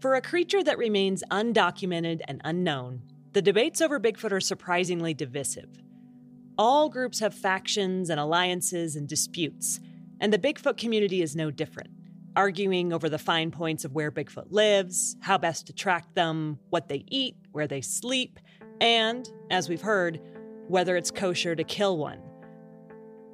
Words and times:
For 0.00 0.14
a 0.14 0.22
creature 0.22 0.64
that 0.64 0.78
remains 0.78 1.22
undocumented 1.30 2.22
and 2.26 2.40
unknown, 2.42 3.02
the 3.34 3.42
debates 3.42 3.82
over 3.82 4.00
Bigfoot 4.00 4.32
are 4.32 4.40
surprisingly 4.40 5.12
divisive. 5.12 5.68
All 6.56 6.88
groups 6.88 7.20
have 7.20 7.34
factions 7.34 8.08
and 8.08 8.18
alliances 8.18 8.96
and 8.96 9.06
disputes, 9.06 9.78
and 10.18 10.32
the 10.32 10.38
Bigfoot 10.38 10.78
community 10.78 11.20
is 11.20 11.36
no 11.36 11.50
different, 11.50 11.90
arguing 12.34 12.94
over 12.94 13.10
the 13.10 13.18
fine 13.18 13.50
points 13.50 13.84
of 13.84 13.92
where 13.92 14.10
Bigfoot 14.10 14.46
lives, 14.48 15.16
how 15.20 15.36
best 15.36 15.66
to 15.66 15.74
track 15.74 16.14
them, 16.14 16.58
what 16.70 16.88
they 16.88 17.04
eat, 17.08 17.36
where 17.52 17.66
they 17.66 17.82
sleep, 17.82 18.40
and, 18.80 19.28
as 19.50 19.68
we've 19.68 19.82
heard, 19.82 20.18
whether 20.66 20.96
it's 20.96 21.10
kosher 21.10 21.54
to 21.54 21.64
kill 21.64 21.98
one. 21.98 22.22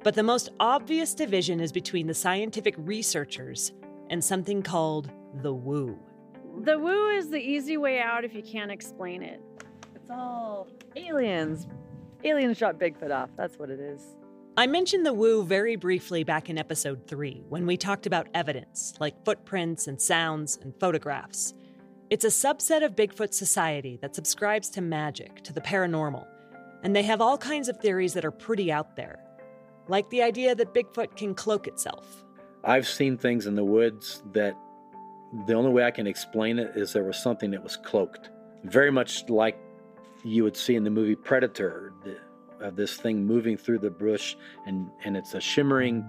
But 0.03 0.15
the 0.15 0.23
most 0.23 0.49
obvious 0.59 1.13
division 1.15 1.61
is 1.61 1.71
between 1.71 2.07
the 2.07 2.13
scientific 2.13 2.75
researchers 2.77 3.71
and 4.09 4.21
something 4.21 4.61
called 4.61 5.09
the 5.41 5.53
woo. 5.53 5.97
The 6.61 6.77
woo 6.79 7.09
is 7.09 7.29
the 7.29 7.39
easy 7.39 7.77
way 7.77 7.99
out 7.99 8.25
if 8.25 8.33
you 8.33 8.41
can't 8.41 8.71
explain 8.71 9.21
it. 9.21 9.41
It's 9.95 10.09
all 10.09 10.67
aliens. 10.95 11.67
Aliens 12.23 12.57
shot 12.57 12.79
Bigfoot 12.79 13.11
off. 13.11 13.29
That's 13.37 13.59
what 13.59 13.69
it 13.69 13.79
is. 13.79 14.15
I 14.57 14.65
mentioned 14.65 15.05
the 15.05 15.13
woo 15.13 15.43
very 15.43 15.75
briefly 15.75 16.23
back 16.23 16.49
in 16.49 16.57
episode 16.57 17.05
3 17.05 17.43
when 17.47 17.67
we 17.67 17.77
talked 17.77 18.07
about 18.07 18.27
evidence 18.33 18.95
like 18.99 19.23
footprints 19.23 19.85
and 19.85 20.01
sounds 20.01 20.57
and 20.63 20.73
photographs. 20.79 21.53
It's 22.09 22.25
a 22.25 22.29
subset 22.29 22.83
of 22.83 22.95
Bigfoot 22.95 23.35
society 23.35 23.99
that 24.01 24.15
subscribes 24.15 24.69
to 24.71 24.81
magic, 24.81 25.43
to 25.43 25.53
the 25.53 25.61
paranormal, 25.61 26.25
and 26.81 26.95
they 26.95 27.03
have 27.03 27.21
all 27.21 27.37
kinds 27.37 27.69
of 27.69 27.77
theories 27.77 28.13
that 28.13 28.25
are 28.25 28.31
pretty 28.31 28.71
out 28.71 28.95
there, 28.95 29.19
like 29.87 30.09
the 30.09 30.23
idea 30.23 30.55
that 30.55 30.73
Bigfoot 30.73 31.15
can 31.15 31.35
cloak 31.35 31.67
itself. 31.67 32.23
I've 32.63 32.87
seen 32.87 33.15
things 33.15 33.45
in 33.45 33.55
the 33.55 33.63
woods 33.63 34.23
that 34.31 34.55
the 35.45 35.53
only 35.53 35.71
way 35.71 35.83
I 35.83 35.91
can 35.91 36.07
explain 36.07 36.59
it 36.59 36.71
is 36.75 36.93
there 36.93 37.03
was 37.03 37.17
something 37.17 37.51
that 37.51 37.63
was 37.63 37.77
cloaked, 37.77 38.29
very 38.63 38.91
much 38.91 39.29
like 39.29 39.57
you 40.23 40.43
would 40.43 40.57
see 40.57 40.75
in 40.75 40.83
the 40.83 40.89
movie 40.89 41.15
Predator, 41.15 41.93
the, 42.03 42.65
uh, 42.65 42.71
this 42.71 42.97
thing 42.97 43.25
moving 43.25 43.57
through 43.57 43.79
the 43.79 43.89
bush, 43.89 44.35
and, 44.65 44.89
and 45.03 45.15
it's 45.15 45.33
a 45.33 45.41
shimmering, 45.41 46.05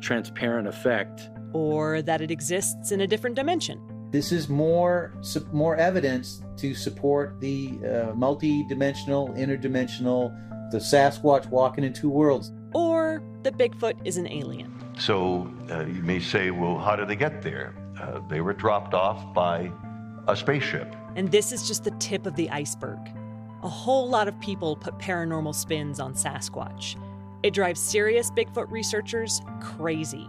transparent 0.00 0.68
effect. 0.68 1.28
Or 1.52 2.02
that 2.02 2.20
it 2.20 2.30
exists 2.30 2.92
in 2.92 3.00
a 3.00 3.06
different 3.06 3.36
dimension. 3.36 3.80
This 4.10 4.30
is 4.30 4.48
more 4.48 5.14
more 5.52 5.76
evidence 5.76 6.42
to 6.58 6.74
support 6.74 7.40
the 7.40 7.78
uh, 7.82 8.14
multi-dimensional, 8.14 9.28
interdimensional, 9.30 10.70
the 10.70 10.78
Sasquatch 10.78 11.46
walking 11.46 11.82
in 11.84 11.92
two 11.92 12.10
worlds. 12.10 12.52
Or 12.74 13.22
that 13.42 13.56
Bigfoot 13.56 13.96
is 14.04 14.18
an 14.18 14.28
alien. 14.28 14.70
So 14.98 15.50
uh, 15.70 15.84
you 15.86 16.02
may 16.02 16.20
say, 16.20 16.50
well, 16.50 16.78
how 16.78 16.96
did 16.96 17.08
they 17.08 17.16
get 17.16 17.42
there? 17.42 17.74
Uh, 18.02 18.20
they 18.28 18.40
were 18.40 18.52
dropped 18.52 18.94
off 18.94 19.32
by 19.32 19.70
a 20.26 20.36
spaceship. 20.36 20.94
And 21.14 21.30
this 21.30 21.52
is 21.52 21.66
just 21.66 21.84
the 21.84 21.92
tip 21.92 22.26
of 22.26 22.34
the 22.36 22.50
iceberg. 22.50 22.98
A 23.62 23.68
whole 23.68 24.08
lot 24.08 24.26
of 24.26 24.38
people 24.40 24.74
put 24.74 24.98
paranormal 24.98 25.54
spins 25.54 26.00
on 26.00 26.14
Sasquatch. 26.14 26.96
It 27.42 27.54
drives 27.54 27.80
serious 27.80 28.30
Bigfoot 28.30 28.70
researchers 28.70 29.40
crazy. 29.60 30.28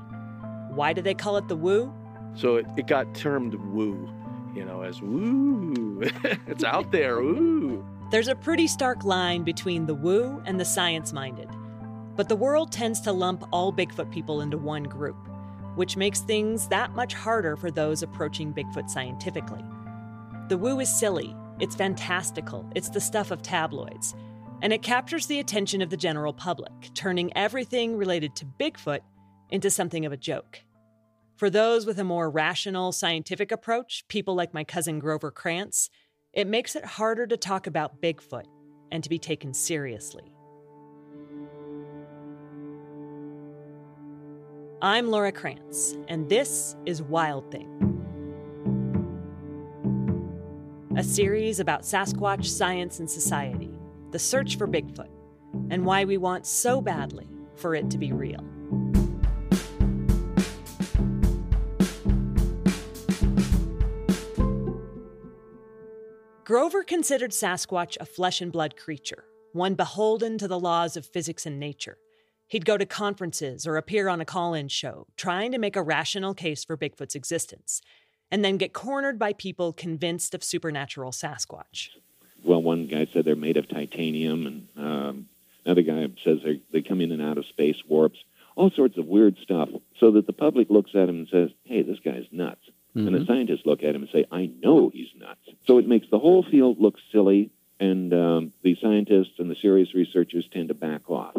Why 0.69 0.93
do 0.93 1.01
they 1.01 1.13
call 1.13 1.37
it 1.37 1.47
the 1.47 1.55
woo? 1.55 1.93
So 2.35 2.57
it, 2.57 2.65
it 2.77 2.87
got 2.87 3.13
termed 3.15 3.55
woo, 3.55 4.09
you 4.55 4.65
know, 4.65 4.81
as 4.81 5.01
woo. 5.01 6.01
it's 6.47 6.63
out 6.63 6.91
there, 6.91 7.21
woo. 7.21 7.85
There's 8.11 8.27
a 8.27 8.35
pretty 8.35 8.67
stark 8.67 9.03
line 9.03 9.43
between 9.43 9.85
the 9.87 9.95
woo 9.95 10.41
and 10.45 10.59
the 10.59 10.65
science 10.65 11.13
minded. 11.13 11.49
But 12.15 12.29
the 12.29 12.35
world 12.35 12.71
tends 12.71 13.01
to 13.01 13.11
lump 13.11 13.47
all 13.51 13.73
Bigfoot 13.73 14.11
people 14.11 14.41
into 14.41 14.57
one 14.57 14.83
group, 14.83 15.17
which 15.75 15.97
makes 15.97 16.21
things 16.21 16.67
that 16.67 16.95
much 16.95 17.13
harder 17.13 17.55
for 17.55 17.71
those 17.71 18.03
approaching 18.03 18.53
Bigfoot 18.53 18.89
scientifically. 18.89 19.63
The 20.49 20.57
woo 20.57 20.79
is 20.79 20.93
silly, 20.93 21.35
it's 21.59 21.75
fantastical, 21.75 22.69
it's 22.75 22.89
the 22.89 23.01
stuff 23.01 23.31
of 23.31 23.41
tabloids, 23.41 24.13
and 24.61 24.73
it 24.73 24.81
captures 24.81 25.25
the 25.25 25.39
attention 25.39 25.81
of 25.81 25.89
the 25.89 25.97
general 25.97 26.33
public, 26.33 26.71
turning 26.93 27.35
everything 27.35 27.97
related 27.97 28.35
to 28.37 28.45
Bigfoot 28.59 29.01
into 29.49 29.69
something 29.69 30.05
of 30.05 30.11
a 30.11 30.17
joke. 30.17 30.61
For 31.35 31.49
those 31.49 31.85
with 31.85 31.99
a 31.99 32.03
more 32.03 32.29
rational, 32.29 32.91
scientific 32.91 33.51
approach, 33.51 34.05
people 34.07 34.35
like 34.35 34.53
my 34.53 34.63
cousin 34.63 34.99
Grover 34.99 35.31
Krantz, 35.31 35.89
it 36.31 36.47
makes 36.47 36.75
it 36.75 36.85
harder 36.85 37.27
to 37.27 37.37
talk 37.37 37.67
about 37.67 38.01
Bigfoot 38.01 38.45
and 38.91 39.03
to 39.03 39.09
be 39.09 39.19
taken 39.19 39.53
seriously. 39.53 40.32
I'm 44.83 45.11
Laura 45.11 45.31
Krantz, 45.31 45.95
and 46.09 46.27
this 46.27 46.75
is 46.85 47.01
Wild 47.01 47.49
Thing 47.49 47.69
a 50.97 51.01
series 51.01 51.61
about 51.61 51.83
Sasquatch 51.83 52.43
science 52.47 52.99
and 52.99 53.09
society, 53.09 53.71
the 54.11 54.19
search 54.19 54.57
for 54.57 54.67
Bigfoot, 54.67 55.07
and 55.69 55.85
why 55.85 56.03
we 56.03 56.17
want 56.17 56.45
so 56.45 56.81
badly 56.81 57.29
for 57.55 57.75
it 57.75 57.89
to 57.91 57.97
be 57.97 58.11
real. 58.11 58.43
Grover 66.43 66.83
considered 66.83 67.31
Sasquatch 67.31 67.95
a 68.01 68.05
flesh 68.05 68.41
and 68.41 68.51
blood 68.51 68.75
creature, 68.75 69.23
one 69.53 69.75
beholden 69.75 70.37
to 70.39 70.49
the 70.49 70.59
laws 70.59 70.97
of 70.97 71.05
physics 71.05 71.45
and 71.45 71.57
nature. 71.57 71.97
He'd 72.53 72.65
go 72.65 72.77
to 72.77 72.85
conferences 72.85 73.65
or 73.65 73.77
appear 73.77 74.07
on 74.07 74.21
a 74.21 74.25
call 74.25 74.53
in 74.53 74.67
show, 74.67 75.07
trying 75.17 75.51
to 75.53 75.57
make 75.57 75.75
a 75.75 75.81
rational 75.81 76.35
case 76.35 76.63
for 76.63 76.77
Bigfoot's 76.77 77.15
existence, 77.15 77.81
and 78.29 78.45
then 78.45 78.57
get 78.57 78.73
cornered 78.73 79.17
by 79.17 79.33
people 79.33 79.73
convinced 79.73 80.35
of 80.35 80.43
supernatural 80.43 81.09
Sasquatch. 81.09 81.89
Well, 82.43 82.61
one 82.61 82.85
guy 82.85 83.07
said 83.11 83.25
they're 83.25 83.35
made 83.35 83.57
of 83.57 83.67
titanium, 83.67 84.45
and 84.45 84.67
um, 84.77 85.29
another 85.65 85.81
guy 85.81 86.07
says 86.23 86.41
they 86.71 86.83
come 86.83 87.01
in 87.01 87.11
and 87.11 87.23
out 87.23 87.39
of 87.39 87.47
space 87.47 87.81
warps, 87.87 88.19
all 88.55 88.69
sorts 88.69 88.99
of 88.99 89.07
weird 89.07 89.35
stuff, 89.41 89.69
so 89.99 90.11
that 90.11 90.27
the 90.27 90.31
public 90.33 90.69
looks 90.69 90.91
at 90.93 91.09
him 91.09 91.15
and 91.15 91.27
says, 91.29 91.49
hey, 91.63 91.81
this 91.81 92.01
guy's 92.05 92.27
nuts. 92.31 92.61
Mm-hmm. 92.95 93.07
And 93.07 93.15
the 93.15 93.21
mm-hmm. 93.21 93.33
scientists 93.33 93.65
look 93.65 93.81
at 93.81 93.95
him 93.95 94.03
and 94.03 94.11
say, 94.11 94.25
I 94.31 94.51
know 94.61 94.91
he's 94.93 95.09
nuts. 95.17 95.41
So 95.65 95.79
it 95.79 95.87
makes 95.87 96.05
the 96.11 96.19
whole 96.19 96.43
field 96.43 96.79
look 96.79 96.97
silly, 97.11 97.49
and 97.79 98.13
um, 98.13 98.53
the 98.61 98.77
scientists 98.79 99.39
and 99.39 99.49
the 99.49 99.55
serious 99.59 99.95
researchers 99.95 100.47
tend 100.53 100.67
to 100.67 100.75
back 100.75 101.09
off. 101.09 101.33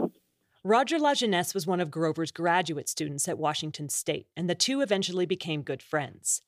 Roger 0.67 0.99
Lajeunesse 0.99 1.53
was 1.53 1.67
one 1.67 1.79
of 1.79 1.91
Grover's 1.91 2.31
graduate 2.31 2.89
students 2.89 3.29
at 3.29 3.37
Washington 3.37 3.91
State, 3.91 4.29
and 4.35 4.49
the 4.49 4.55
two 4.55 4.81
eventually 4.81 5.27
became 5.27 5.61
good 5.61 5.83
friends. 5.83 6.41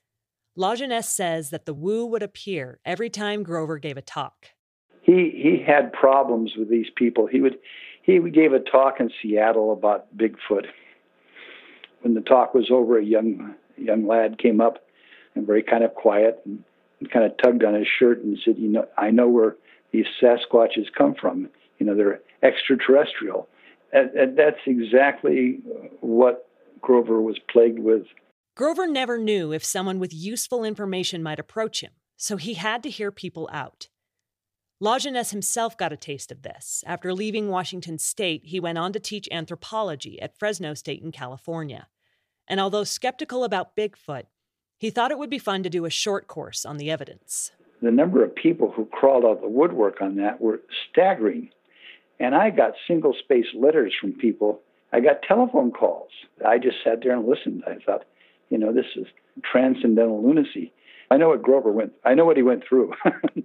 Lajeunesse 0.56 1.04
says 1.04 1.50
that 1.50 1.66
the 1.66 1.74
woo 1.74 2.06
would 2.06 2.22
appear 2.22 2.80
every 2.82 3.10
time 3.10 3.42
Grover 3.42 3.76
gave 3.76 3.98
a 3.98 4.02
talk. 4.02 4.46
He 5.02 5.30
he 5.36 5.62
had 5.62 5.92
problems 5.92 6.52
with 6.56 6.70
these 6.70 6.86
people. 6.96 7.26
He 7.26 7.42
would 7.42 7.58
he 8.00 8.18
gave 8.30 8.54
a 8.54 8.58
talk 8.58 9.00
in 9.00 9.10
Seattle 9.20 9.70
about 9.70 10.16
Bigfoot. 10.16 10.64
When 12.00 12.14
the 12.14 12.22
talk 12.22 12.54
was 12.54 12.70
over, 12.70 12.98
a 12.98 13.04
young 13.04 13.54
young 13.76 14.06
lad 14.06 14.38
came 14.38 14.62
up 14.62 14.78
and 15.34 15.46
very 15.46 15.62
kind 15.62 15.84
of 15.84 15.94
quiet 15.94 16.40
and, 16.46 16.64
and 17.00 17.10
kind 17.10 17.26
of 17.26 17.36
tugged 17.36 17.64
on 17.64 17.74
his 17.74 17.86
shirt 17.98 18.24
and 18.24 18.38
said, 18.42 18.56
"You 18.56 18.68
know, 18.68 18.86
I 18.96 19.10
know 19.10 19.28
where 19.28 19.56
these 19.92 20.06
Sasquatches 20.22 20.86
come 20.96 21.14
from. 21.14 21.50
You 21.78 21.84
know, 21.84 21.94
they're 21.94 22.22
extraterrestrial." 22.42 23.46
And, 23.96 24.10
and 24.10 24.38
that's 24.38 24.60
exactly 24.66 25.60
what 26.00 26.48
Grover 26.82 27.20
was 27.20 27.38
plagued 27.50 27.78
with 27.78 28.02
Grover 28.56 28.86
never 28.86 29.18
knew 29.18 29.52
if 29.52 29.62
someone 29.62 29.98
with 29.98 30.14
useful 30.14 30.64
information 30.64 31.22
might 31.22 31.38
approach 31.38 31.82
him, 31.82 31.92
so 32.16 32.38
he 32.38 32.54
had 32.54 32.82
to 32.82 32.88
hear 32.88 33.10
people 33.10 33.50
out. 33.52 33.88
Lajeunesse 34.82 35.30
himself 35.30 35.76
got 35.76 35.92
a 35.92 35.96
taste 35.96 36.32
of 36.32 36.40
this. 36.40 36.82
After 36.86 37.12
leaving 37.12 37.50
Washington 37.50 37.98
State, 37.98 38.46
he 38.46 38.58
went 38.58 38.78
on 38.78 38.94
to 38.94 38.98
teach 38.98 39.28
anthropology 39.30 40.20
at 40.22 40.38
Fresno 40.38 40.72
State 40.72 41.02
in 41.02 41.12
California. 41.12 41.88
And 42.48 42.58
although 42.58 42.84
skeptical 42.84 43.44
about 43.44 43.76
Bigfoot, 43.76 44.24
he 44.78 44.88
thought 44.88 45.10
it 45.10 45.18
would 45.18 45.30
be 45.30 45.38
fun 45.38 45.62
to 45.62 45.70
do 45.70 45.84
a 45.84 45.90
short 45.90 46.26
course 46.26 46.64
on 46.64 46.78
the 46.78 46.90
evidence. 46.90 47.52
The 47.82 47.90
number 47.90 48.24
of 48.24 48.34
people 48.34 48.72
who 48.74 48.86
crawled 48.86 49.26
out 49.26 49.42
the 49.42 49.48
woodwork 49.48 50.00
on 50.00 50.16
that 50.16 50.40
were 50.40 50.62
staggering. 50.90 51.50
And 52.18 52.34
I 52.34 52.50
got 52.50 52.72
single 52.88 53.14
space 53.18 53.46
letters 53.54 53.94
from 54.00 54.12
people. 54.12 54.60
I 54.92 55.00
got 55.00 55.22
telephone 55.22 55.72
calls. 55.72 56.10
I 56.46 56.58
just 56.58 56.76
sat 56.84 57.00
there 57.02 57.16
and 57.16 57.26
listened. 57.26 57.64
I 57.66 57.76
thought, 57.84 58.04
you 58.50 58.58
know, 58.58 58.72
this 58.72 58.86
is 58.96 59.06
transcendental 59.44 60.22
lunacy. 60.22 60.72
I 61.10 61.16
know 61.18 61.28
what 61.28 61.42
Grover 61.42 61.72
went. 61.72 61.92
I 62.04 62.14
know 62.14 62.24
what 62.24 62.36
he 62.36 62.42
went 62.42 62.64
through. 62.68 62.92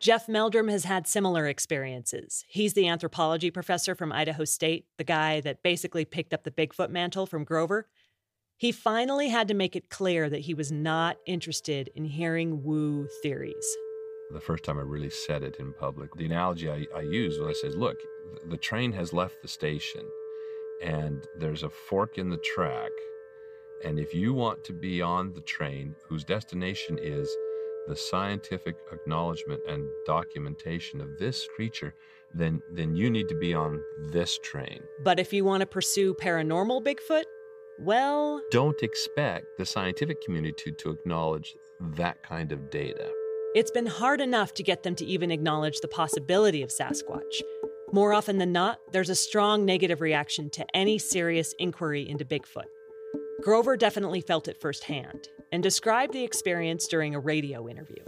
Jeff 0.00 0.28
Meldrum 0.28 0.68
has 0.68 0.84
had 0.84 1.08
similar 1.08 1.46
experiences. 1.46 2.44
He's 2.48 2.74
the 2.74 2.86
anthropology 2.86 3.50
professor 3.50 3.96
from 3.96 4.12
Idaho 4.12 4.44
State, 4.44 4.86
the 4.96 5.04
guy 5.04 5.40
that 5.40 5.62
basically 5.62 6.04
picked 6.04 6.32
up 6.32 6.44
the 6.44 6.52
Bigfoot 6.52 6.90
mantle 6.90 7.26
from 7.26 7.44
Grover. 7.44 7.88
He 8.56 8.70
finally 8.70 9.28
had 9.28 9.48
to 9.48 9.54
make 9.54 9.74
it 9.74 9.90
clear 9.90 10.30
that 10.30 10.40
he 10.40 10.54
was 10.54 10.70
not 10.70 11.16
interested 11.26 11.90
in 11.94 12.04
hearing 12.04 12.62
woo 12.62 13.08
theories. 13.22 13.76
The 14.30 14.40
first 14.40 14.64
time 14.64 14.78
I 14.78 14.82
really 14.82 15.10
said 15.10 15.42
it 15.42 15.56
in 15.58 15.72
public, 15.72 16.14
the 16.14 16.26
analogy 16.26 16.70
I, 16.70 16.86
I 16.94 17.00
used 17.00 17.40
was 17.40 17.56
I 17.56 17.60
said, 17.60 17.74
Look, 17.74 17.98
the 18.46 18.56
train 18.58 18.92
has 18.92 19.12
left 19.12 19.40
the 19.42 19.48
station 19.48 20.02
and 20.82 21.26
there's 21.38 21.62
a 21.62 21.70
fork 21.70 22.18
in 22.18 22.28
the 22.28 22.36
track 22.38 22.90
and 23.84 23.98
if 23.98 24.12
you 24.12 24.34
want 24.34 24.64
to 24.64 24.72
be 24.72 25.00
on 25.00 25.32
the 25.32 25.40
train 25.42 25.94
whose 26.08 26.24
destination 26.24 26.98
is 27.00 27.34
the 27.86 27.94
scientific 27.96 28.76
acknowledgement 28.92 29.60
and 29.68 29.88
documentation 30.04 31.00
of 31.00 31.16
this 31.18 31.46
creature, 31.54 31.94
then 32.34 32.60
then 32.72 32.94
you 32.94 33.08
need 33.08 33.28
to 33.28 33.38
be 33.38 33.54
on 33.54 33.80
this 34.10 34.38
train. 34.42 34.82
But 35.02 35.18
if 35.18 35.32
you 35.32 35.44
want 35.44 35.62
to 35.62 35.66
pursue 35.66 36.14
paranormal 36.14 36.84
Bigfoot, 36.84 37.24
well, 37.78 38.42
Don't 38.50 38.82
expect 38.82 39.46
the 39.56 39.64
scientific 39.64 40.20
community 40.22 40.52
to, 40.64 40.72
to 40.72 40.90
acknowledge 40.90 41.54
that 41.80 42.22
kind 42.24 42.50
of 42.50 42.70
data. 42.70 43.10
It's 43.54 43.70
been 43.70 43.86
hard 43.86 44.20
enough 44.20 44.52
to 44.54 44.62
get 44.62 44.82
them 44.82 44.94
to 44.96 45.04
even 45.04 45.30
acknowledge 45.30 45.80
the 45.80 45.88
possibility 45.88 46.62
of 46.62 46.70
Sasquatch. 46.70 47.42
More 47.92 48.12
often 48.12 48.38
than 48.38 48.52
not, 48.52 48.80
there's 48.92 49.08
a 49.08 49.14
strong 49.14 49.64
negative 49.64 50.00
reaction 50.00 50.50
to 50.50 50.66
any 50.74 50.98
serious 50.98 51.54
inquiry 51.58 52.06
into 52.08 52.24
Bigfoot. 52.24 52.66
Grover 53.42 53.76
definitely 53.76 54.20
felt 54.20 54.48
it 54.48 54.60
firsthand 54.60 55.28
and 55.50 55.62
described 55.62 56.12
the 56.12 56.24
experience 56.24 56.86
during 56.86 57.14
a 57.14 57.20
radio 57.20 57.68
interview. 57.68 58.04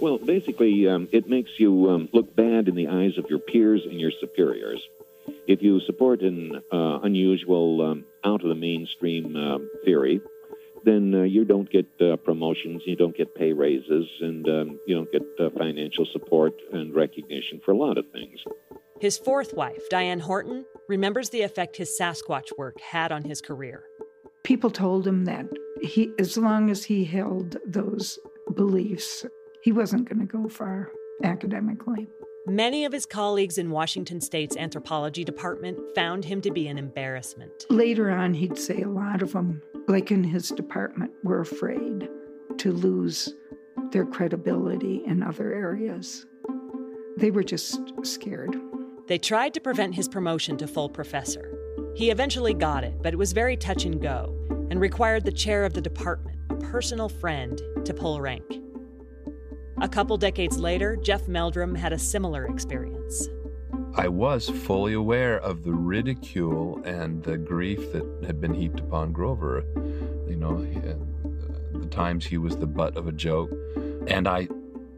Well, 0.00 0.18
basically, 0.18 0.86
um, 0.86 1.08
it 1.10 1.28
makes 1.28 1.50
you 1.58 1.90
um, 1.90 2.08
look 2.12 2.36
bad 2.36 2.68
in 2.68 2.74
the 2.74 2.86
eyes 2.86 3.18
of 3.18 3.26
your 3.28 3.38
peers 3.40 3.82
and 3.84 3.98
your 3.98 4.12
superiors. 4.20 4.80
If 5.48 5.62
you 5.62 5.80
support 5.80 6.20
an 6.20 6.62
uh, 6.72 7.00
unusual, 7.02 7.82
um, 7.82 8.04
out 8.24 8.42
of 8.42 8.48
the 8.48 8.54
mainstream 8.54 9.34
um, 9.36 9.70
theory, 9.84 10.20
then 10.86 11.14
uh, 11.14 11.22
you 11.24 11.44
don't 11.44 11.70
get 11.70 11.86
uh, 12.00 12.16
promotions, 12.16 12.82
you 12.86 12.96
don't 12.96 13.16
get 13.16 13.34
pay 13.34 13.52
raises, 13.52 14.06
and 14.20 14.48
um, 14.48 14.80
you 14.86 14.94
don't 14.94 15.12
get 15.12 15.22
uh, 15.38 15.50
financial 15.58 16.06
support 16.12 16.54
and 16.72 16.94
recognition 16.94 17.60
for 17.64 17.72
a 17.72 17.76
lot 17.76 17.98
of 17.98 18.06
things. 18.12 18.40
His 19.00 19.18
fourth 19.18 19.52
wife, 19.52 19.82
Diane 19.90 20.20
Horton, 20.20 20.64
remembers 20.88 21.28
the 21.28 21.42
effect 21.42 21.76
his 21.76 21.94
Sasquatch 22.00 22.56
work 22.56 22.80
had 22.80 23.12
on 23.12 23.24
his 23.24 23.42
career. 23.42 23.82
People 24.44 24.70
told 24.70 25.06
him 25.06 25.26
that 25.26 25.46
he, 25.82 26.10
as 26.18 26.38
long 26.38 26.70
as 26.70 26.84
he 26.84 27.04
held 27.04 27.56
those 27.66 28.18
beliefs, 28.54 29.26
he 29.62 29.72
wasn't 29.72 30.08
going 30.08 30.20
to 30.20 30.26
go 30.26 30.48
far 30.48 30.90
academically. 31.24 32.06
Many 32.46 32.84
of 32.84 32.92
his 32.92 33.06
colleagues 33.06 33.58
in 33.58 33.70
Washington 33.70 34.20
State's 34.20 34.56
anthropology 34.56 35.24
department 35.24 35.80
found 35.96 36.24
him 36.24 36.40
to 36.42 36.52
be 36.52 36.68
an 36.68 36.78
embarrassment. 36.78 37.66
Later 37.68 38.08
on, 38.08 38.34
he'd 38.34 38.56
say 38.56 38.82
a 38.82 38.88
lot 38.88 39.20
of 39.20 39.32
them, 39.32 39.60
like 39.88 40.10
in 40.10 40.24
his 40.24 40.50
department, 40.50 41.12
were 41.22 41.40
afraid 41.40 42.08
to 42.58 42.72
lose 42.72 43.34
their 43.92 44.04
credibility 44.04 45.02
in 45.06 45.22
other 45.22 45.52
areas. 45.52 46.26
They 47.16 47.30
were 47.30 47.44
just 47.44 47.80
scared. 48.02 48.56
They 49.06 49.18
tried 49.18 49.54
to 49.54 49.60
prevent 49.60 49.94
his 49.94 50.08
promotion 50.08 50.56
to 50.58 50.66
full 50.66 50.88
professor. 50.88 51.52
He 51.94 52.10
eventually 52.10 52.52
got 52.52 52.84
it, 52.84 53.00
but 53.02 53.14
it 53.14 53.16
was 53.16 53.32
very 53.32 53.56
touch 53.56 53.84
and 53.84 54.02
go 54.02 54.36
and 54.70 54.80
required 54.80 55.24
the 55.24 55.32
chair 55.32 55.64
of 55.64 55.74
the 55.74 55.80
department, 55.80 56.38
a 56.50 56.56
personal 56.56 57.08
friend, 57.08 57.60
to 57.84 57.94
pull 57.94 58.20
rank. 58.20 58.44
A 59.80 59.88
couple 59.88 60.16
decades 60.16 60.58
later, 60.58 60.96
Jeff 60.96 61.28
Meldrum 61.28 61.74
had 61.74 61.92
a 61.92 61.98
similar 61.98 62.46
experience. 62.46 63.28
I 63.98 64.08
was 64.08 64.50
fully 64.50 64.92
aware 64.92 65.38
of 65.38 65.62
the 65.62 65.72
ridicule 65.72 66.82
and 66.84 67.22
the 67.22 67.38
grief 67.38 67.92
that 67.92 68.04
had 68.26 68.42
been 68.42 68.52
heaped 68.52 68.78
upon 68.78 69.10
Grover. 69.10 69.64
You 70.28 70.36
know, 70.36 70.56
uh, 70.58 71.78
the 71.78 71.86
times 71.86 72.26
he 72.26 72.36
was 72.36 72.58
the 72.58 72.66
butt 72.66 72.98
of 72.98 73.08
a 73.08 73.12
joke. 73.12 73.50
And 74.06 74.28
I 74.28 74.48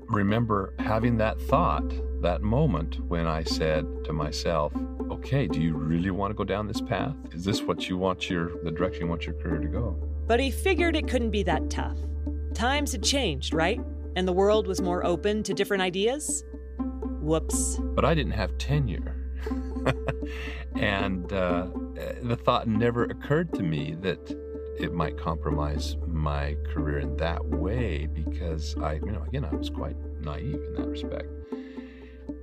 remember 0.08 0.74
having 0.80 1.16
that 1.18 1.40
thought, 1.42 1.88
that 2.22 2.42
moment 2.42 2.98
when 3.06 3.24
I 3.26 3.44
said 3.44 3.86
to 4.04 4.12
myself, 4.12 4.72
okay, 5.12 5.46
do 5.46 5.60
you 5.60 5.74
really 5.74 6.10
want 6.10 6.32
to 6.32 6.34
go 6.34 6.42
down 6.42 6.66
this 6.66 6.80
path? 6.80 7.14
Is 7.32 7.44
this 7.44 7.62
what 7.62 7.88
you 7.88 7.96
want 7.96 8.28
your, 8.28 8.50
the 8.64 8.72
direction 8.72 9.02
you 9.02 9.06
want 9.06 9.26
your 9.26 9.36
career 9.36 9.60
to 9.60 9.68
go? 9.68 9.96
But 10.26 10.40
he 10.40 10.50
figured 10.50 10.96
it 10.96 11.06
couldn't 11.06 11.30
be 11.30 11.44
that 11.44 11.70
tough. 11.70 11.98
Times 12.52 12.90
had 12.90 13.04
changed, 13.04 13.54
right? 13.54 13.80
And 14.16 14.26
the 14.26 14.32
world 14.32 14.66
was 14.66 14.80
more 14.80 15.06
open 15.06 15.44
to 15.44 15.54
different 15.54 15.84
ideas? 15.84 16.42
Whoops. 17.20 17.76
but 17.94 18.05
I 18.05 18.15
didn't 18.15 18.32
have 18.32 18.56
tenure. 18.59 19.15
and 20.76 21.32
uh, 21.32 21.69
the 22.23 22.37
thought 22.37 22.67
never 22.67 23.05
occurred 23.05 23.53
to 23.55 23.62
me 23.62 23.97
that 24.00 24.37
it 24.79 24.93
might 24.93 25.19
compromise 25.19 25.97
my 26.06 26.56
career 26.73 27.00
in 27.00 27.17
that 27.17 27.44
way 27.44 28.06
because 28.06 28.76
I, 28.79 28.94
you 28.94 29.11
know, 29.12 29.23
again, 29.26 29.44
I 29.44 29.55
was 29.55 29.70
quite 29.70 29.97
naive 30.20 30.55
in 30.55 30.75
that 30.75 30.87
respect. 30.87 31.26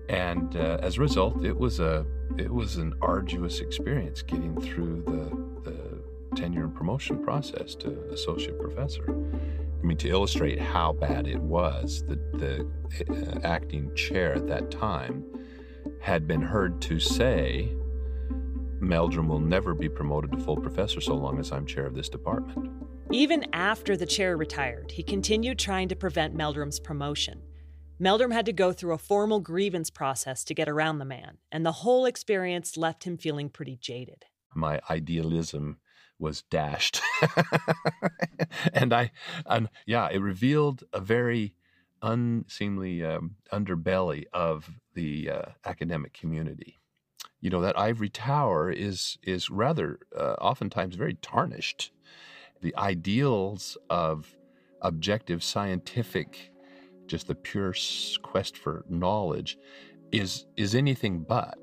And 0.10 0.56
uh, 0.56 0.78
as 0.82 0.98
a 0.98 1.02
result, 1.02 1.44
it 1.44 1.58
was 1.58 1.80
a 1.80 2.06
it 2.38 2.54
was 2.54 2.78
an 2.78 2.94
arduous 3.02 3.60
experience 3.60 4.22
getting 4.22 4.60
through 4.62 5.04
the 5.04 5.70
the 5.70 6.36
tenure 6.36 6.66
and 6.66 6.76
promotion 6.76 7.24
process 7.24 7.76
to 7.76 8.10
associate 8.12 8.60
professor. 8.60 9.06
I 9.86 9.88
mean, 9.88 9.98
to 9.98 10.10
illustrate 10.10 10.60
how 10.60 10.94
bad 10.94 11.28
it 11.28 11.40
was, 11.40 12.04
the, 12.08 12.16
the 12.34 12.68
uh, 13.08 13.40
acting 13.44 13.94
chair 13.94 14.34
at 14.34 14.48
that 14.48 14.72
time 14.72 15.24
had 16.02 16.28
been 16.28 16.42
heard 16.42 16.82
to 16.82 17.00
say, 17.00 17.72
Meldrum 18.80 19.28
will 19.28 19.38
never 19.38 19.76
be 19.76 19.88
promoted 19.88 20.32
to 20.32 20.40
full 20.40 20.58
professor 20.58 21.00
so 21.00 21.14
long 21.14 21.38
as 21.38 21.52
I'm 21.52 21.68
chair 21.68 21.86
of 21.86 21.94
this 21.94 22.10
department. 22.10 22.72
Even 23.12 23.46
after 23.54 23.96
the 23.96 24.08
chair 24.08 24.36
retired, 24.38 24.90
he 24.90 25.04
continued 25.04 25.60
trying 25.60 25.88
to 25.90 25.96
prevent 25.96 26.34
Meldrum's 26.34 26.80
promotion. 26.80 27.44
Meldrum 28.00 28.32
had 28.32 28.48
to 28.48 28.54
go 28.54 28.74
through 28.74 28.96
a 28.96 28.98
formal 28.98 29.40
grievance 29.40 29.92
process 29.92 30.44
to 30.46 30.56
get 30.56 30.68
around 30.68 30.98
the 30.98 31.06
man, 31.06 31.38
and 31.52 31.64
the 31.64 31.72
whole 31.72 32.08
experience 32.08 32.76
left 32.76 33.04
him 33.04 33.20
feeling 33.20 33.50
pretty 33.50 33.78
jaded. 33.80 34.26
My 34.56 34.82
idealism 34.90 35.78
was 36.20 36.44
dashed. 36.44 37.02
and 38.74 38.94
I, 38.94 39.12
and 39.46 39.70
yeah, 39.86 40.08
it 40.10 40.20
revealed 40.20 40.84
a 40.94 41.00
very 41.00 41.54
unseemly 42.02 43.04
um, 43.04 43.36
underbelly 43.52 44.26
of 44.34 44.70
the 44.94 45.30
uh, 45.30 45.42
academic 45.66 46.14
community. 46.14 46.80
You 47.42 47.50
know 47.50 47.62
that 47.62 47.78
ivory 47.78 48.10
tower 48.10 48.72
is 48.72 49.18
is 49.22 49.50
rather 49.50 50.00
uh, 50.18 50.34
oftentimes 50.42 50.96
very 50.96 51.16
tarnished. 51.16 51.92
The 52.62 52.76
ideals 52.76 53.78
of 53.90 54.36
objective 54.82 55.44
scientific, 55.44 56.52
just 57.08 57.28
the 57.28 57.36
pure 57.36 57.74
quest 58.24 58.58
for 58.58 58.84
knowledge, 58.90 59.58
is 60.12 60.46
is 60.58 60.74
anything 60.74 61.24
but. 61.28 61.58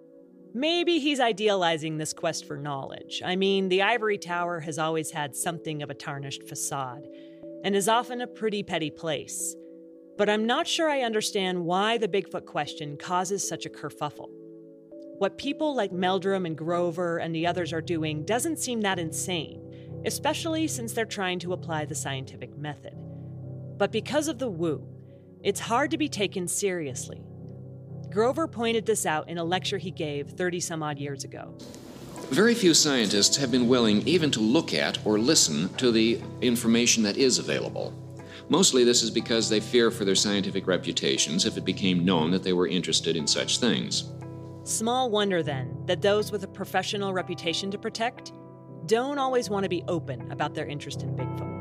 Maybe 0.55 0.99
he's 0.99 1.19
idealizing 1.19 1.97
this 1.97 2.13
quest 2.13 2.47
for 2.47 2.59
knowledge. 2.59 3.23
I 3.25 3.37
mean, 3.37 3.69
the 3.69 3.83
ivory 3.83 4.19
tower 4.19 4.61
has 4.61 4.79
always 4.79 5.11
had 5.11 5.35
something 5.35 5.83
of 5.83 5.89
a 5.89 5.95
tarnished 5.95 6.47
facade, 6.47 7.09
and 7.65 7.75
is 7.75 7.89
often 7.89 8.21
a 8.21 8.27
pretty 8.27 8.63
petty 8.63 8.91
place. 8.91 9.57
But 10.19 10.29
I'm 10.29 10.47
not 10.47 10.69
sure 10.69 10.91
I 10.91 11.03
understand 11.03 11.65
why 11.65 11.97
the 11.97 12.09
Bigfoot 12.09 12.45
question 12.45 12.99
causes 12.99 13.49
such 13.49 13.65
a 13.65 13.71
kerfuffle. 13.71 14.29
What 15.19 15.39
people 15.39 15.75
like 15.75 15.93
Meldrum 15.93 16.45
and 16.45 16.57
Grover 16.57 17.19
and 17.19 17.35
the 17.35 17.47
others 17.47 17.73
are 17.73 17.81
doing 17.81 18.25
doesn't 18.25 18.59
seem 18.59 18.83
that 18.83 18.99
insane, 18.99 20.03
especially 20.05 20.69
since 20.69 20.93
they're 20.93 21.07
trying 21.07 21.39
to 21.39 21.55
apply 21.55 21.87
the 21.87 21.95
scientific 21.95 22.59
method. 22.59 22.95
But 23.79 23.91
because 23.91 24.29
of 24.29 24.39
the 24.39 24.51
woo, 24.51 24.87
it's 25.43 25.61
hard 25.61 25.91
to 25.93 25.99
be 25.99 26.09
taken 26.09 26.47
seriously. 26.47 27.23
Grover 28.13 28.47
pointed 28.47 28.85
this 28.85 29.07
out 29.07 29.29
in 29.31 29.39
a 29.39 29.45
lecture 29.45 29.79
he 29.79 29.91
gave 29.91 30.29
30 30.29 30.61
some 30.61 30.83
odd 30.83 30.99
years 30.99 31.25
ago. 31.25 31.55
Very 32.31 32.55
few 32.55 32.75
scientists 32.75 33.37
have 33.37 33.51
been 33.51 33.69
willing 33.69 34.07
even 34.07 34.31
to 34.33 34.41
look 34.41 34.75
at 34.75 34.99
or 35.07 35.19
listen 35.19 35.73
to 35.77 35.91
the 35.91 36.21
information 36.43 37.03
that 37.05 37.17
is 37.17 37.39
available. 37.39 37.95
Mostly 38.51 38.85
this 38.85 39.03
is 39.03 39.11
because 39.11 39.49
they 39.49 39.61
fear 39.61 39.91
for 39.91 40.05
their 40.05 40.15
scientific 40.15 40.67
reputations 40.67 41.47
if 41.47 41.57
it 41.57 41.65
became 41.65 42.05
known 42.05 42.31
that 42.31 42.43
they 42.43 42.53
were 42.53 42.67
interested 42.67 43.17
in 43.17 43.27
such 43.27 43.59
things. 43.59 44.13
Small 44.65 45.11
wonder 45.11 45.43
then 45.43 45.75
that 45.87 46.03
those 46.03 46.31
with 46.31 46.45
a 46.45 46.49
professional 46.49 47.15
reputation 47.15 47.71
to 47.71 47.79
protect 47.79 48.33
don't 48.87 49.19
always 49.19 49.49
want 49.49 49.63
to 49.65 49.71
be 49.71 49.85
open 49.89 50.31
about 50.31 50.55
their 50.55 50.67
interest 50.67 51.03
in 51.03 51.17
Bigfoot. 51.17 51.52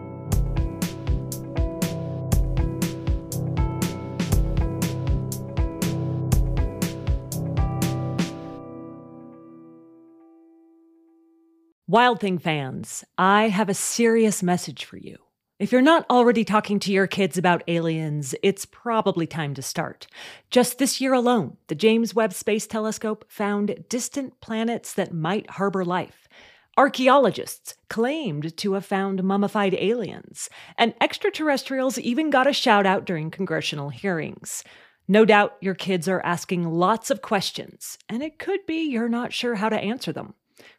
Wild 11.91 12.21
Thing 12.21 12.37
fans, 12.37 13.03
I 13.17 13.49
have 13.49 13.67
a 13.67 13.73
serious 13.73 14.41
message 14.41 14.85
for 14.85 14.95
you. 14.95 15.17
If 15.59 15.73
you're 15.73 15.81
not 15.81 16.05
already 16.09 16.45
talking 16.45 16.79
to 16.79 16.91
your 16.93 17.05
kids 17.05 17.37
about 17.37 17.65
aliens, 17.67 18.33
it's 18.41 18.65
probably 18.65 19.27
time 19.27 19.53
to 19.55 19.61
start. 19.61 20.07
Just 20.49 20.77
this 20.77 21.01
year 21.01 21.11
alone, 21.11 21.57
the 21.67 21.75
James 21.75 22.15
Webb 22.15 22.31
Space 22.31 22.65
Telescope 22.65 23.25
found 23.27 23.83
distant 23.89 24.39
planets 24.39 24.93
that 24.93 25.13
might 25.13 25.49
harbor 25.49 25.83
life. 25.83 26.29
Archaeologists 26.77 27.75
claimed 27.89 28.55
to 28.55 28.71
have 28.71 28.85
found 28.85 29.21
mummified 29.21 29.73
aliens, 29.73 30.49
and 30.77 30.93
extraterrestrials 31.01 31.99
even 31.99 32.29
got 32.29 32.47
a 32.47 32.53
shout 32.53 32.85
out 32.85 33.03
during 33.03 33.29
congressional 33.29 33.89
hearings. 33.89 34.63
No 35.09 35.25
doubt 35.25 35.57
your 35.59 35.75
kids 35.75 36.07
are 36.07 36.21
asking 36.23 36.69
lots 36.69 37.11
of 37.11 37.21
questions, 37.21 37.97
and 38.07 38.23
it 38.23 38.39
could 38.39 38.65
be 38.65 38.77
you're 38.89 39.09
not 39.09 39.33
sure 39.33 39.55
how 39.55 39.67
to 39.67 39.77
answer 39.77 40.13
them. 40.13 40.35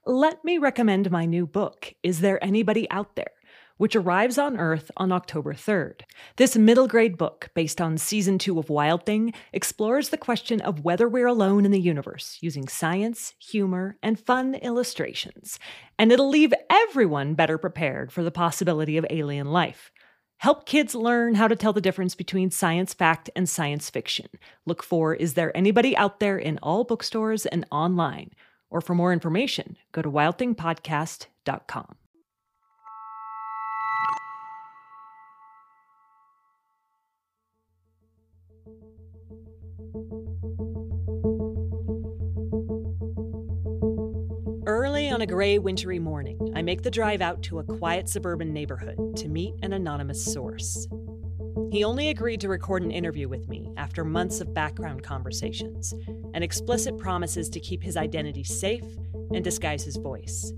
Let 0.07 0.45
me 0.45 0.59
recommend 0.59 1.11
my 1.11 1.27
new 1.27 1.47
book, 1.47 1.95
Is 2.03 2.21
There 2.21 2.43
Anybody 2.43 2.91
Out 2.91 3.17
There? 3.17 3.33
which 3.83 3.97
arrives 3.97 4.39
on 4.39 4.57
Earth 4.59 4.93
on 4.97 5.11
October 5.11 5.53
3rd. 5.53 6.03
This 6.37 6.57
middle 6.57 6.87
grade 6.87 7.19
book, 7.19 7.51
based 7.53 7.81
on 7.81 7.99
season 7.99 8.39
two 8.39 8.61
of 8.61 8.71
Wild 8.71 9.05
Thing, 9.05 9.35
explores 9.53 10.11
the 10.11 10.17
question 10.17 10.61
of 10.61 10.85
whether 10.85 11.09
we're 11.09 11.27
alone 11.27 11.65
in 11.65 11.73
the 11.73 11.81
universe 11.81 12.39
using 12.41 12.69
science, 12.69 13.35
humor, 13.41 13.97
and 14.01 14.21
fun 14.21 14.55
illustrations. 14.55 15.59
And 15.99 16.13
it'll 16.13 16.29
leave 16.29 16.55
everyone 16.71 17.35
better 17.35 17.59
prepared 17.59 18.13
for 18.13 18.23
the 18.23 18.31
possibility 18.31 18.97
of 18.97 19.07
alien 19.11 19.49
life. 19.49 19.91
Help 20.37 20.65
kids 20.67 20.95
learn 20.95 21.35
how 21.35 21.49
to 21.49 21.57
tell 21.57 21.73
the 21.73 21.81
difference 21.81 22.15
between 22.15 22.51
science 22.51 22.95
fact 22.95 23.31
and 23.35 23.49
science 23.49 23.91
fiction. 23.91 24.27
Look 24.65 24.83
for 24.83 25.15
Is 25.15 25.35
There 25.35 25.57
Anybody 25.57 25.97
Out 25.97 26.21
There 26.21 26.39
in 26.39 26.59
all 26.63 26.85
bookstores 26.85 27.47
and 27.47 27.67
online. 27.73 28.31
Or 28.73 28.81
for 28.81 28.95
more 28.95 29.13
information, 29.13 29.77
go 29.93 30.01
to 30.01 30.11
wildthingpodcast.com. 30.11 31.97
Early 44.67 45.11
on 45.11 45.21
a 45.21 45.27
gray, 45.27 45.59
wintry 45.59 45.99
morning, 45.99 46.53
I 46.55 46.63
make 46.63 46.81
the 46.81 46.91
drive 46.91 47.21
out 47.21 47.43
to 47.43 47.59
a 47.59 47.65
quiet 47.65 48.09
suburban 48.09 48.55
neighborhood 48.55 49.17
to 49.17 49.29
meet 49.29 49.53
an 49.63 49.75
anonymous 49.75 50.25
source. 50.25 50.89
He 51.73 51.85
only 51.85 52.11
agreed 52.11 52.43
to 52.43 52.51
record 52.51 52.83
an 52.83 52.91
interview 52.91 53.31
with 53.31 53.49
me 53.49 53.73
after 53.79 54.05
months 54.05 54.43
of 54.43 54.53
background 54.53 55.03
conversations 55.03 55.95
and 56.35 56.45
explicit 56.45 56.99
promises 56.99 57.49
to 57.49 57.61
keep 57.61 57.83
his 57.83 57.97
identity 57.97 58.45
safe 58.45 58.85
and 59.33 59.43
disguise 59.43 59.83
his 59.83 59.97
voice. 59.97 60.53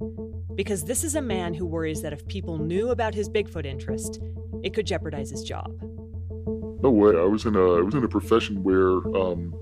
Because 0.57 0.83
this 0.83 1.05
is 1.05 1.15
a 1.15 1.23
man 1.23 1.55
who 1.55 1.67
worries 1.67 2.03
that 2.03 2.13
if 2.13 2.27
people 2.27 2.59
knew 2.59 2.91
about 2.91 3.15
his 3.15 3.29
Bigfoot 3.29 3.65
interest, 3.65 4.19
it 4.65 4.75
could 4.75 4.89
jeopardize 4.89 5.31
his 5.31 5.45
job. 5.45 5.71
No 6.83 6.91
way. 6.91 7.17
I 7.17 7.27
was 7.27 7.47
in 7.47 7.55
a 7.55 7.75
I 7.75 7.81
was 7.81 7.95
in 7.95 8.03
a 8.03 8.09
profession 8.09 8.65
where 8.65 8.97
um, 9.17 9.55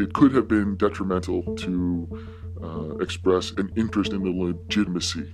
it 0.00 0.14
could 0.14 0.34
have 0.34 0.48
been 0.48 0.76
detrimental 0.76 1.44
to 1.58 2.26
uh, 2.60 2.96
express 2.96 3.52
an 3.52 3.70
interest 3.76 4.12
in 4.12 4.24
the 4.24 4.32
legitimacy 4.32 5.30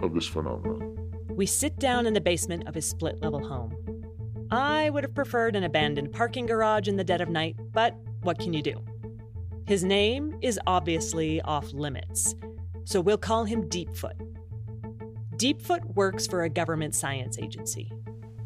of 0.00 0.12
this 0.12 0.26
phenomenon. 0.26 0.94
We 1.30 1.46
sit 1.46 1.78
down 1.78 2.04
in 2.04 2.12
the 2.12 2.20
basement 2.20 2.68
of 2.68 2.74
his 2.74 2.84
split 2.84 3.22
level 3.22 3.48
home. 3.48 3.89
I 4.50 4.90
would 4.90 5.04
have 5.04 5.14
preferred 5.14 5.54
an 5.54 5.62
abandoned 5.62 6.12
parking 6.12 6.46
garage 6.46 6.88
in 6.88 6.96
the 6.96 7.04
dead 7.04 7.20
of 7.20 7.28
night, 7.28 7.56
but 7.72 7.94
what 8.22 8.38
can 8.38 8.52
you 8.52 8.62
do? 8.62 8.82
His 9.66 9.84
name 9.84 10.36
is 10.42 10.58
obviously 10.66 11.40
off 11.42 11.72
limits, 11.72 12.34
so 12.84 13.00
we'll 13.00 13.16
call 13.16 13.44
him 13.44 13.68
Deepfoot. 13.68 14.16
Deepfoot 15.36 15.84
works 15.94 16.26
for 16.26 16.42
a 16.42 16.48
government 16.48 16.96
science 16.96 17.38
agency. 17.38 17.92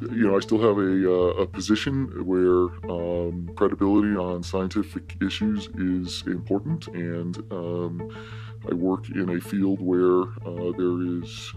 You 0.01 0.29
know, 0.29 0.37
I 0.37 0.41
still 0.41 0.61
have 0.61 0.77
a, 0.77 1.11
uh, 1.11 1.43
a 1.43 1.47
position 1.47 2.27
where 2.27 2.69
um, 2.91 3.49
credibility 3.57 4.15
on 4.15 4.43
scientific 4.43 5.17
issues 5.23 5.69
is 5.79 6.23
important, 6.27 6.89
and 6.89 7.39
um, 7.51 8.11
I 8.71 8.75
work 8.75 9.09
in 9.09 9.31
a 9.31 9.41
field 9.41 9.81
where 9.81 10.23
uh, 10.23 10.73
there 10.77 11.23
is 11.23 11.55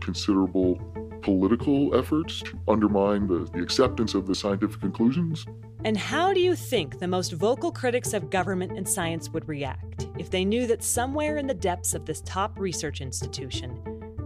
considerable 0.00 0.80
political 1.24 1.96
efforts 1.96 2.42
to 2.42 2.58
undermine 2.68 3.26
the, 3.26 3.48
the 3.52 3.62
acceptance 3.62 4.14
of 4.14 4.26
the 4.26 4.34
scientific 4.34 4.78
conclusions. 4.78 5.46
And 5.84 5.96
how 5.96 6.32
do 6.32 6.40
you 6.40 6.54
think 6.54 6.98
the 6.98 7.08
most 7.08 7.32
vocal 7.32 7.72
critics 7.72 8.12
of 8.12 8.30
government 8.30 8.72
and 8.76 8.86
science 8.88 9.30
would 9.30 9.48
react 9.48 10.06
if 10.18 10.30
they 10.30 10.44
knew 10.44 10.66
that 10.66 10.82
somewhere 10.82 11.38
in 11.38 11.46
the 11.46 11.54
depths 11.54 11.94
of 11.94 12.04
this 12.04 12.20
top 12.22 12.58
research 12.58 13.00
institution, 13.00 13.80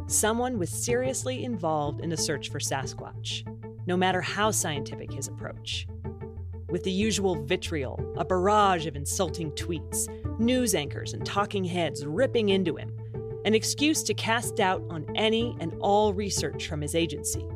someone 0.09 0.59
was 0.59 0.71
seriously 0.71 1.45
involved 1.45 2.00
in 2.00 2.11
the 2.11 2.17
search 2.17 2.50
for 2.50 2.59
Sasquatch, 2.59 3.47
no 3.87 3.97
matter 3.97 4.21
how 4.21 4.50
scientific 4.50 5.12
his 5.12 5.28
approach? 5.28 5.87
With 6.69 6.83
the 6.83 6.90
usual 6.90 7.45
vitriol, 7.45 7.99
a 8.19 8.25
barrage 8.25 8.87
of 8.87 8.97
insulting 8.97 9.52
tweets, 9.52 10.09
news 10.38 10.75
anchors 10.75 11.12
and 11.14 11.25
talking 11.25 11.64
heads 11.64 12.05
ripping 12.05 12.49
into 12.50 12.76
him, 12.76 12.98
an 13.49 13.55
excuse 13.55 14.02
to 14.02 14.12
cast 14.12 14.57
doubt 14.57 14.85
on 14.90 15.07
any 15.14 15.57
and 15.59 15.75
all 15.81 16.12
research 16.12 16.69
from 16.69 16.83
his 16.83 16.95
agency, 16.95 17.47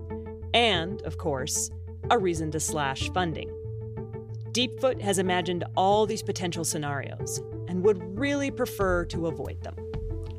and, 0.54 1.02
of 1.02 1.18
course, 1.18 1.70
a 2.08 2.18
reason 2.18 2.50
to 2.50 2.58
slash 2.58 3.10
funding. 3.10 3.52
Deepfoot 4.52 5.02
has 5.02 5.18
imagined 5.18 5.64
all 5.76 6.06
these 6.06 6.22
potential 6.22 6.64
scenarios 6.64 7.42
and 7.68 7.84
would 7.84 8.18
really 8.18 8.50
prefer 8.50 9.04
to 9.04 9.26
avoid 9.26 9.62
them. 9.62 9.76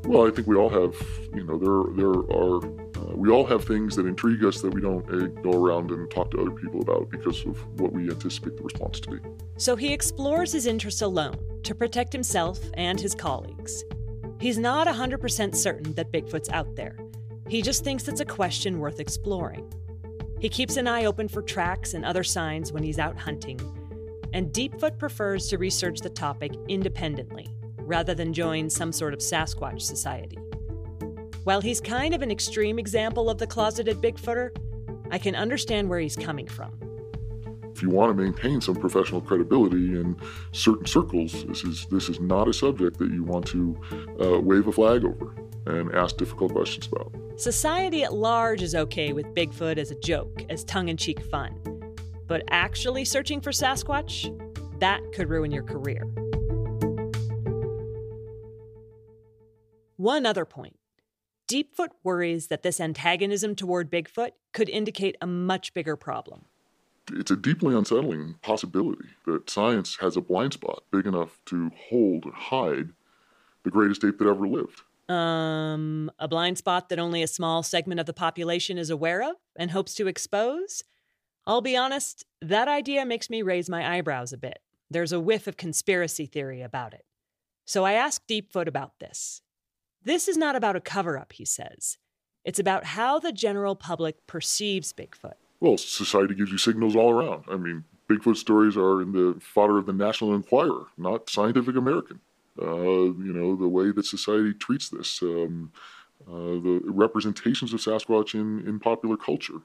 Well, 0.02 0.26
I 0.26 0.32
think 0.32 0.48
we 0.48 0.56
all 0.56 0.70
have, 0.70 1.00
you 1.32 1.44
know, 1.44 1.56
there 1.56 1.94
there 2.02 2.36
are 2.36 2.56
uh, 2.56 3.14
we 3.14 3.30
all 3.30 3.46
have 3.46 3.62
things 3.62 3.94
that 3.94 4.06
intrigue 4.06 4.42
us 4.42 4.60
that 4.60 4.74
we 4.74 4.80
don't 4.80 5.08
uh, 5.08 5.26
go 5.40 5.52
around 5.52 5.92
and 5.92 6.10
talk 6.10 6.32
to 6.32 6.40
other 6.40 6.50
people 6.50 6.80
about 6.80 7.10
because 7.10 7.46
of 7.46 7.56
what 7.78 7.92
we 7.92 8.10
anticipate 8.10 8.56
the 8.56 8.62
response 8.64 8.98
to 8.98 9.10
be. 9.10 9.18
So 9.56 9.76
he 9.76 9.92
explores 9.92 10.50
his 10.50 10.66
interests 10.66 11.02
alone 11.02 11.36
to 11.62 11.76
protect 11.76 12.12
himself 12.12 12.58
and 12.74 13.00
his 13.00 13.14
colleagues. 13.14 13.84
He's 14.44 14.58
not 14.58 14.86
100% 14.86 15.54
certain 15.54 15.94
that 15.94 16.12
Bigfoot's 16.12 16.50
out 16.50 16.76
there. 16.76 16.98
He 17.48 17.62
just 17.62 17.82
thinks 17.82 18.06
it's 18.08 18.20
a 18.20 18.26
question 18.26 18.78
worth 18.78 19.00
exploring. 19.00 19.72
He 20.38 20.50
keeps 20.50 20.76
an 20.76 20.86
eye 20.86 21.06
open 21.06 21.28
for 21.28 21.40
tracks 21.40 21.94
and 21.94 22.04
other 22.04 22.22
signs 22.22 22.70
when 22.70 22.82
he's 22.82 22.98
out 22.98 23.16
hunting, 23.16 23.58
and 24.34 24.52
Deepfoot 24.52 24.98
prefers 24.98 25.48
to 25.48 25.56
research 25.56 26.00
the 26.00 26.10
topic 26.10 26.52
independently 26.68 27.48
rather 27.78 28.14
than 28.14 28.34
join 28.34 28.68
some 28.68 28.92
sort 28.92 29.14
of 29.14 29.20
Sasquatch 29.20 29.80
society. 29.80 30.36
While 31.44 31.62
he's 31.62 31.80
kind 31.80 32.12
of 32.12 32.20
an 32.20 32.30
extreme 32.30 32.78
example 32.78 33.30
of 33.30 33.38
the 33.38 33.46
closeted 33.46 34.02
Bigfooter, 34.02 34.50
I 35.10 35.16
can 35.16 35.34
understand 35.34 35.88
where 35.88 36.00
he's 36.00 36.16
coming 36.16 36.48
from. 36.48 36.78
If 37.74 37.82
you 37.82 37.90
want 37.90 38.16
to 38.16 38.22
maintain 38.22 38.60
some 38.60 38.76
professional 38.76 39.20
credibility 39.20 39.98
in 39.98 40.16
certain 40.52 40.86
circles, 40.86 41.44
this 41.46 41.64
is 41.64 41.86
this 41.86 42.08
is 42.08 42.20
not 42.20 42.46
a 42.46 42.52
subject 42.52 42.98
that 42.98 43.10
you 43.10 43.24
want 43.24 43.46
to 43.48 43.76
uh, 44.20 44.40
wave 44.40 44.68
a 44.68 44.72
flag 44.72 45.04
over 45.04 45.34
and 45.66 45.92
ask 45.92 46.16
difficult 46.16 46.52
questions 46.52 46.86
about. 46.86 47.12
Society 47.36 48.04
at 48.04 48.12
large 48.12 48.62
is 48.62 48.76
okay 48.76 49.12
with 49.12 49.26
Bigfoot 49.34 49.76
as 49.76 49.90
a 49.90 49.96
joke, 49.96 50.44
as 50.48 50.62
tongue 50.62 50.88
in 50.88 50.96
cheek 50.96 51.20
fun. 51.20 51.52
But 52.28 52.44
actually 52.50 53.04
searching 53.04 53.40
for 53.40 53.50
Sasquatch, 53.50 54.30
that 54.78 55.00
could 55.12 55.28
ruin 55.28 55.50
your 55.50 55.64
career. 55.64 56.04
One 59.96 60.26
other 60.26 60.44
point 60.44 60.76
Deepfoot 61.48 61.90
worries 62.04 62.46
that 62.46 62.62
this 62.62 62.80
antagonism 62.80 63.56
toward 63.56 63.90
Bigfoot 63.90 64.30
could 64.52 64.68
indicate 64.68 65.16
a 65.20 65.26
much 65.26 65.74
bigger 65.74 65.96
problem. 65.96 66.44
It's 67.12 67.30
a 67.30 67.36
deeply 67.36 67.74
unsettling 67.74 68.36
possibility 68.42 69.08
that 69.26 69.50
science 69.50 69.96
has 70.00 70.16
a 70.16 70.20
blind 70.20 70.54
spot 70.54 70.84
big 70.90 71.06
enough 71.06 71.38
to 71.46 71.70
hold 71.88 72.24
and 72.24 72.34
hide 72.34 72.88
the 73.62 73.70
greatest 73.70 74.04
ape 74.04 74.18
that 74.18 74.28
ever 74.28 74.46
lived. 74.46 74.82
Um, 75.08 76.10
a 76.18 76.28
blind 76.28 76.56
spot 76.58 76.88
that 76.88 76.98
only 76.98 77.22
a 77.22 77.26
small 77.26 77.62
segment 77.62 78.00
of 78.00 78.06
the 78.06 78.14
population 78.14 78.78
is 78.78 78.88
aware 78.88 79.22
of 79.22 79.36
and 79.54 79.70
hopes 79.70 79.94
to 79.96 80.06
expose? 80.06 80.82
I'll 81.46 81.60
be 81.60 81.76
honest, 81.76 82.24
that 82.40 82.68
idea 82.68 83.04
makes 83.04 83.28
me 83.28 83.42
raise 83.42 83.68
my 83.68 83.96
eyebrows 83.96 84.32
a 84.32 84.38
bit. 84.38 84.60
There's 84.90 85.12
a 85.12 85.20
whiff 85.20 85.46
of 85.46 85.58
conspiracy 85.58 86.24
theory 86.24 86.62
about 86.62 86.94
it. 86.94 87.04
So 87.66 87.84
I 87.84 87.92
asked 87.92 88.26
Deepfoot 88.26 88.68
about 88.68 88.98
this. 88.98 89.42
This 90.02 90.28
is 90.28 90.36
not 90.36 90.56
about 90.56 90.76
a 90.76 90.80
cover 90.80 91.18
up, 91.18 91.32
he 91.32 91.44
says. 91.44 91.98
It's 92.44 92.58
about 92.58 92.84
how 92.84 93.18
the 93.18 93.32
general 93.32 93.74
public 93.74 94.26
perceives 94.26 94.92
Bigfoot. 94.92 95.34
Well, 95.60 95.76
society 95.76 96.34
gives 96.34 96.50
you 96.52 96.58
signals 96.58 96.96
all 96.96 97.10
around. 97.10 97.44
I 97.48 97.56
mean, 97.56 97.84
Bigfoot 98.08 98.36
stories 98.36 98.76
are 98.76 99.00
in 99.00 99.12
the 99.12 99.40
fodder 99.40 99.78
of 99.78 99.86
the 99.86 99.92
National 99.92 100.34
Enquirer, 100.34 100.86
not 100.98 101.30
Scientific 101.30 101.76
American. 101.76 102.20
Uh, 102.60 102.66
you 102.66 103.32
know, 103.32 103.56
the 103.56 103.68
way 103.68 103.90
that 103.90 104.04
society 104.04 104.52
treats 104.52 104.88
this, 104.88 105.22
um, 105.22 105.72
uh, 106.28 106.60
the 106.60 106.80
representations 106.84 107.72
of 107.72 107.80
Sasquatch 107.80 108.34
in, 108.34 108.66
in 108.66 108.78
popular 108.78 109.16
culture. 109.16 109.60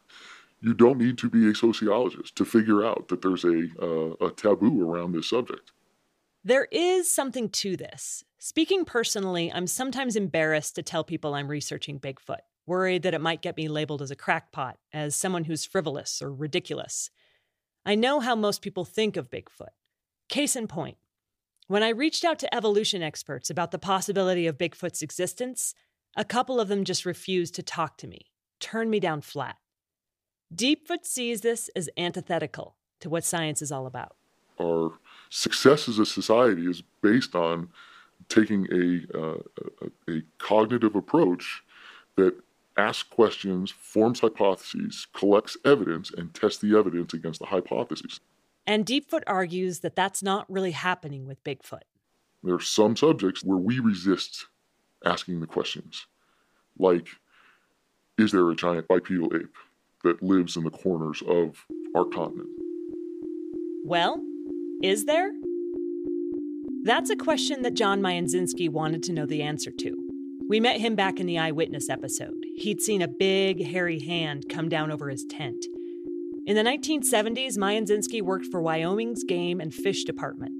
You 0.61 0.73
don't 0.73 0.97
need 0.97 1.17
to 1.19 1.29
be 1.29 1.49
a 1.49 1.55
sociologist 1.55 2.35
to 2.37 2.45
figure 2.45 2.83
out 2.83 3.07
that 3.09 3.21
there's 3.21 3.45
a, 3.45 3.67
uh, 3.81 4.27
a 4.27 4.31
taboo 4.31 4.81
around 4.81 5.13
this 5.13 5.29
subject. 5.29 5.71
There 6.43 6.67
is 6.71 7.13
something 7.13 7.49
to 7.49 7.77
this. 7.77 8.23
Speaking 8.39 8.85
personally, 8.85 9.51
I'm 9.51 9.67
sometimes 9.67 10.15
embarrassed 10.15 10.75
to 10.75 10.83
tell 10.83 11.03
people 11.03 11.33
I'm 11.33 11.49
researching 11.49 11.99
Bigfoot, 11.99 12.39
worried 12.69 13.03
that 13.03 13.13
it 13.13 13.19
might 13.19 13.41
get 13.41 13.57
me 13.57 13.67
labeled 13.67 14.01
as 14.01 14.11
a 14.11 14.15
crackpot, 14.15 14.77
as 14.93 15.15
someone 15.15 15.43
who's 15.43 15.65
frivolous 15.65 16.21
or 16.21 16.31
ridiculous. 16.31 17.09
I 17.85 17.95
know 17.95 18.21
how 18.21 18.35
most 18.35 18.61
people 18.61 18.85
think 18.85 19.17
of 19.17 19.29
Bigfoot. 19.29 19.73
Case 20.29 20.55
in 20.55 20.67
point, 20.67 20.97
when 21.67 21.83
I 21.83 21.89
reached 21.89 22.23
out 22.23 22.39
to 22.39 22.55
evolution 22.55 23.03
experts 23.03 23.49
about 23.49 23.71
the 23.71 23.79
possibility 23.79 24.47
of 24.47 24.57
Bigfoot's 24.57 25.01
existence, 25.01 25.73
a 26.15 26.23
couple 26.23 26.59
of 26.59 26.67
them 26.67 26.83
just 26.83 27.05
refused 27.05 27.55
to 27.55 27.63
talk 27.63 27.97
to 27.97 28.07
me, 28.07 28.31
turned 28.59 28.89
me 28.89 28.99
down 28.99 29.21
flat. 29.21 29.57
Deepfoot 30.53 31.05
sees 31.05 31.41
this 31.41 31.69
as 31.75 31.89
antithetical 31.97 32.75
to 33.01 33.09
what 33.09 33.23
science 33.23 33.61
is 33.61 33.71
all 33.71 33.85
about. 33.85 34.15
Our 34.61 34.93
success 35.29 35.87
as 35.87 35.99
a 35.99 36.05
society 36.05 36.69
is 36.69 36.81
based 37.01 37.35
on 37.35 37.69
taking 38.27 38.67
a, 38.71 39.17
uh, 39.17 39.37
a, 40.07 40.11
a 40.11 40.21
cognitive 40.37 40.95
approach 40.95 41.63
that 42.15 42.35
asks 42.79 43.03
questions, 43.03 43.71
forms 43.71 44.21
hypotheses, 44.21 45.07
collects 45.13 45.57
evidence, 45.65 46.11
and 46.11 46.33
tests 46.33 46.61
the 46.61 46.77
evidence 46.77 47.13
against 47.13 47.39
the 47.39 47.47
hypotheses. 47.47 48.19
And 48.65 48.85
Deepfoot 48.85 49.23
argues 49.27 49.79
that 49.79 49.95
that's 49.95 50.23
not 50.23 50.49
really 50.49 50.71
happening 50.71 51.27
with 51.27 51.43
Bigfoot. 51.43 51.81
There 52.43 52.55
are 52.55 52.61
some 52.61 52.95
subjects 52.95 53.43
where 53.43 53.57
we 53.57 53.79
resist 53.79 54.45
asking 55.05 55.41
the 55.41 55.47
questions, 55.47 56.07
like 56.77 57.07
is 58.17 58.31
there 58.31 58.49
a 58.49 58.55
giant 58.55 58.87
bipedal 58.87 59.33
ape 59.35 59.55
that 60.03 60.21
lives 60.21 60.57
in 60.57 60.63
the 60.63 60.69
corners 60.69 61.21
of 61.27 61.65
our 61.95 62.05
continent? 62.05 62.49
Well, 63.85 64.21
is 64.83 65.05
there? 65.05 65.31
That's 66.83 67.09
a 67.09 67.15
question 67.15 67.61
that 67.63 67.73
John 67.73 68.01
Mionczynski 68.01 68.69
wanted 68.69 69.03
to 69.03 69.13
know 69.13 69.25
the 69.25 69.41
answer 69.41 69.71
to. 69.71 70.08
We 70.49 70.59
met 70.59 70.81
him 70.81 70.95
back 70.95 71.19
in 71.19 71.27
the 71.27 71.37
eyewitness 71.37 71.89
episode. 71.89 72.43
He'd 72.55 72.81
seen 72.81 73.03
a 73.03 73.07
big, 73.07 73.63
hairy 73.63 73.99
hand 73.99 74.49
come 74.49 74.67
down 74.67 74.91
over 74.91 75.07
his 75.09 75.23
tent. 75.23 75.63
In 76.47 76.55
the 76.55 76.63
1970s, 76.63 77.55
Mionczynski 77.55 78.23
worked 78.23 78.47
for 78.47 78.59
Wyoming's 78.59 79.23
Game 79.23 79.61
and 79.61 79.71
Fish 79.71 80.05
Department. 80.05 80.53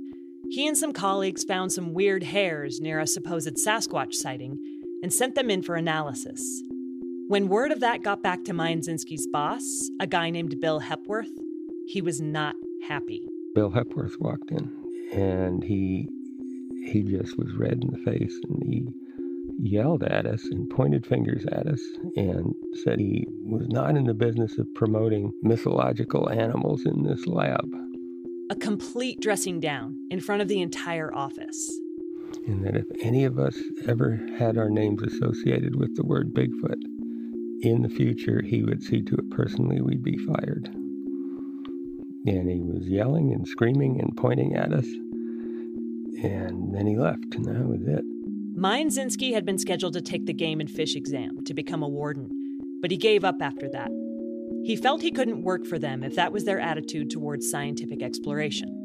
He 0.52 0.68
and 0.68 0.78
some 0.78 0.94
colleagues 0.94 1.44
found 1.44 1.72
some 1.72 1.96
weird 1.96 2.22
hairs 2.22 2.80
near 2.80 3.00
a 3.00 3.08
supposed 3.08 3.56
Sasquatch 3.56 4.14
sighting 4.14 4.60
and 5.02 5.12
sent 5.12 5.34
them 5.34 5.50
in 5.50 5.64
for 5.64 5.74
analysis. 5.74 6.62
When 7.28 7.48
word 7.48 7.72
of 7.72 7.80
that 7.80 8.04
got 8.04 8.22
back 8.22 8.44
to 8.44 8.54
Mionczynski's 8.54 9.26
boss, 9.34 9.90
a 10.00 10.06
guy 10.06 10.30
named 10.30 10.62
Bill 10.62 10.80
Hepworth, 10.80 11.32
he 11.88 12.00
was 12.00 12.22
not 12.22 12.56
happy. 12.88 13.28
Bill 13.56 13.72
Hepworth 13.72 14.20
walked 14.20 14.52
in 14.52 14.72
and 15.12 15.64
he 15.64 16.08
he 16.86 17.02
just 17.02 17.40
was 17.40 17.54
red 17.54 17.84
in 17.84 17.90
the 17.92 18.12
face 18.12 18.40
and 18.48 18.64
he 18.64 18.88
yelled 19.62 20.04
at 20.04 20.26
us 20.26 20.46
and 20.46 20.70
pointed 20.70 21.06
fingers 21.06 21.46
at 21.52 21.68
us 21.68 21.82
and 22.16 22.54
said 22.84 23.00
he 23.00 23.28
was 23.44 23.68
not 23.70 23.96
in 23.96 24.06
the 24.06 24.14
business 24.14 24.58
of 24.58 24.74
promoting 24.76 25.32
mythological 25.42 26.30
animals 26.30 26.86
in 26.86 27.04
this 27.04 27.26
lab. 27.28 27.66
A 28.50 28.56
complete 28.56 29.20
dressing 29.20 29.60
down 29.60 29.96
in 30.10 30.20
front 30.20 30.42
of 30.42 30.48
the 30.48 30.62
entire 30.62 31.14
office. 31.14 31.72
And 32.48 32.66
that 32.66 32.76
if 32.76 32.86
any 33.02 33.26
of 33.26 33.38
us 33.38 33.58
ever 33.88 34.20
had 34.38 34.58
our 34.58 34.70
names 34.70 35.04
associated 35.04 35.76
with 35.76 35.96
the 35.96 36.06
word 36.06 36.34
Bigfoot, 36.34 36.82
in 37.62 37.82
the 37.82 37.90
future 37.90 38.42
he 38.44 38.64
would 38.64 38.82
see 38.82 39.02
to 39.02 39.16
it 39.16 39.30
personally 39.32 39.82
we'd 39.82 40.04
be 40.04 40.18
fired. 40.18 40.68
And 42.26 42.50
he 42.50 42.62
was 42.62 42.88
yelling 42.88 43.34
and 43.34 43.48
screaming 43.48 44.00
and 44.00 44.16
pointing 44.16 44.56
at 44.56 44.72
us. 44.72 44.86
And 46.24 46.74
then 46.74 46.88
he 46.88 46.98
left, 46.98 47.36
and 47.36 47.46
that 47.46 47.66
was 47.66 47.82
it. 47.86 48.04
Mionczynski 48.60 49.34
had 49.34 49.46
been 49.46 49.58
scheduled 49.58 49.94
to 49.94 50.02
take 50.02 50.26
the 50.26 50.34
game 50.34 50.60
and 50.60 50.70
fish 50.70 50.98
exam 50.98 51.46
to 51.46 51.54
become 51.54 51.82
a 51.82 51.88
warden, 51.88 52.30
but 52.82 52.92
he 52.92 52.98
gave 52.98 53.24
up 53.24 53.38
after 53.42 53.70
that. 53.70 53.90
He 54.66 54.76
felt 54.76 55.02
he 55.02 55.14
couldn't 55.14 55.44
work 55.44 55.66
for 55.66 55.80
them 55.80 56.04
if 56.04 56.16
that 56.16 56.34
was 56.34 56.44
their 56.44 56.60
attitude 56.60 57.10
towards 57.10 57.50
scientific 57.50 58.04
exploration. 58.04 58.76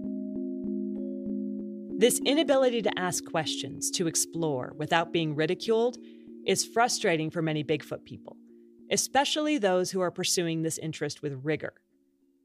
This 1.98 2.20
inability 2.24 2.82
to 2.82 2.96
ask 2.96 3.24
questions, 3.24 3.90
to 3.92 4.06
explore 4.06 4.74
without 4.76 5.12
being 5.12 5.34
ridiculed, 5.34 5.98
is 6.46 6.64
frustrating 6.64 7.28
for 7.30 7.42
many 7.42 7.64
Bigfoot 7.64 8.04
people, 8.04 8.36
especially 8.92 9.58
those 9.58 9.90
who 9.90 10.00
are 10.00 10.12
pursuing 10.12 10.62
this 10.62 10.78
interest 10.78 11.20
with 11.20 11.40
rigor. 11.42 11.74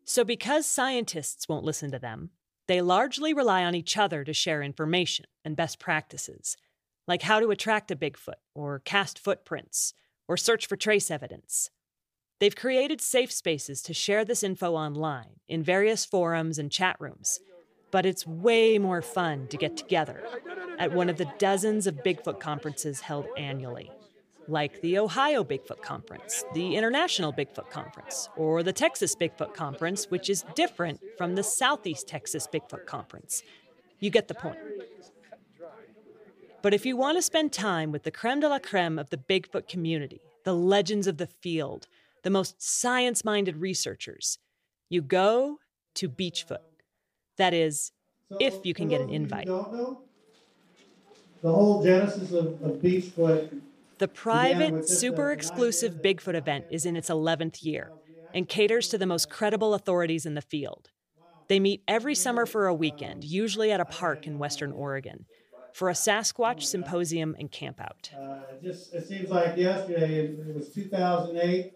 So, 0.04 0.24
because 0.24 0.66
scientists 0.66 1.48
won't 1.48 1.64
listen 1.64 1.92
to 1.92 2.00
them, 2.00 2.32
they 2.68 2.82
largely 2.82 3.36
rely 3.36 3.64
on 3.66 3.76
each 3.76 3.98
other 3.98 4.24
to 4.24 4.34
share 4.34 4.64
information 4.64 5.26
and 5.46 5.56
best 5.56 5.78
practices, 5.78 6.58
like 7.10 7.24
how 7.24 7.40
to 7.40 7.50
attract 7.50 7.90
a 7.90 7.96
Bigfoot, 7.96 8.36
or 8.54 8.80
cast 8.86 9.18
footprints, 9.18 9.96
or 10.28 10.38
search 10.38 10.68
for 10.68 10.76
trace 10.76 11.10
evidence. 11.10 11.72
They've 12.40 12.56
created 12.56 13.02
safe 13.02 13.32
spaces 13.32 13.82
to 13.82 13.96
share 13.96 14.24
this 14.24 14.44
info 14.44 14.76
online 14.76 15.40
in 15.48 15.64
various 15.64 16.06
forums 16.06 16.60
and 16.60 16.72
chat 16.72 16.98
rooms, 17.00 17.40
but 17.90 18.06
it's 18.06 18.28
way 18.28 18.78
more 18.78 19.02
fun 19.02 19.48
to 19.48 19.58
get 19.58 19.76
together 19.76 20.24
at 20.78 20.94
one 20.94 21.10
of 21.10 21.18
the 21.18 21.30
dozens 21.40 21.88
of 21.88 22.04
Bigfoot 22.04 22.40
conferences 22.40 23.02
held 23.02 23.26
annually 23.36 23.92
like 24.48 24.82
the 24.82 24.98
Ohio 24.98 25.44
Bigfoot 25.44 25.82
Conference, 25.82 26.44
the 26.54 26.76
International 26.76 27.32
Bigfoot 27.32 27.70
Conference, 27.70 28.30
or 28.36 28.64
the 28.64 28.74
Texas 28.74 29.16
Bigfoot 29.16 29.54
Conference, 29.54 30.10
which 30.10 30.30
is 30.30 30.44
different 30.56 31.00
from 31.18 31.36
the 31.36 31.44
Southeast 31.44 32.08
Texas 32.08 32.48
Bigfoot 32.52 32.86
Conference. 32.88 33.44
You 34.00 34.10
get 34.10 34.28
the 34.28 34.34
point. 34.34 34.58
But 36.62 36.74
if 36.74 36.86
you 36.86 36.98
want 36.98 37.18
to 37.18 37.22
spend 37.22 37.54
time 37.54 37.92
with 37.92 38.04
the 38.04 38.12
creme 38.12 38.42
de 38.42 38.50
la 38.50 38.60
creme 38.60 39.00
of 39.00 39.10
the 39.10 39.18
Bigfoot 39.18 39.68
community, 39.68 40.22
the 40.44 40.54
legends 40.54 41.08
of 41.08 41.18
the 41.18 41.28
field, 41.28 41.88
the 42.24 42.30
most 42.30 42.62
science 42.62 43.24
minded 43.24 43.58
researchers, 43.58 44.40
you 44.90 45.02
go 45.02 45.60
to 45.96 46.10
Beachfoot. 46.10 46.58
That 47.38 47.54
is, 47.54 47.92
if 48.40 48.66
you 48.66 48.74
can 48.74 48.90
get 48.90 49.02
an 49.02 49.10
invite. 49.10 49.48
The 49.48 49.98
whole 51.44 51.82
genesis 51.82 52.32
of, 52.34 52.62
of 52.62 52.82
Beachfoot 52.82 53.62
the 54.00 54.08
private, 54.08 54.88
super 54.88 55.30
exclusive 55.34 55.96
Bigfoot 56.02 56.34
event 56.34 56.66
is 56.72 56.86
in 56.86 56.96
its 56.96 57.10
11th 57.10 57.66
year 57.66 57.92
and 58.34 58.48
caters 58.48 58.88
to 58.88 58.98
the 58.98 59.06
most 59.06 59.30
credible 59.30 59.74
authorities 59.74 60.26
in 60.26 60.36
the 60.36 60.42
field. 60.42 60.90
They 61.50 61.60
meet 61.60 61.84
every 61.86 62.16
summer 62.16 62.46
for 62.46 62.68
a 62.68 62.74
weekend, 62.74 63.26
usually 63.26 63.74
at 63.74 63.82
a 63.82 63.86
park 63.86 64.26
in 64.26 64.40
Western 64.40 64.72
Oregon, 64.72 65.26
for 65.80 65.90
a 65.90 65.94
Sasquatch 65.94 66.64
symposium 66.64 67.38
and 67.40 67.50
campout. 67.50 68.14
Uh, 68.14 68.42
it 68.52 68.62
just 68.62 68.94
it 68.94 69.08
seems 69.08 69.30
like 69.30 69.56
yesterday, 69.56 70.26
it 70.26 70.54
was 70.54 70.74
2008 70.74 71.72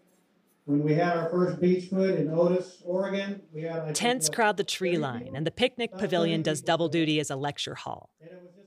when 0.65 0.83
we 0.83 0.93
had 0.93 1.15
our 1.15 1.29
first 1.29 1.61
Beachfoot 1.61 2.19
in 2.19 2.29
Otis, 2.29 2.83
Oregon. 2.83 3.41
We 3.53 3.61
had 3.61 3.85
like 3.85 3.93
Tents 3.93 4.27
crowd 4.27 4.57
the 4.57 4.65
tree 4.65 4.97
line, 4.97 5.31
and 5.33 5.47
the 5.47 5.51
picnic 5.51 5.95
pavilion 5.95 6.41
does 6.41 6.61
double 6.61 6.89
duty 6.89 7.21
as 7.21 7.29
a 7.29 7.37
lecture 7.37 7.75
hall. 7.75 8.09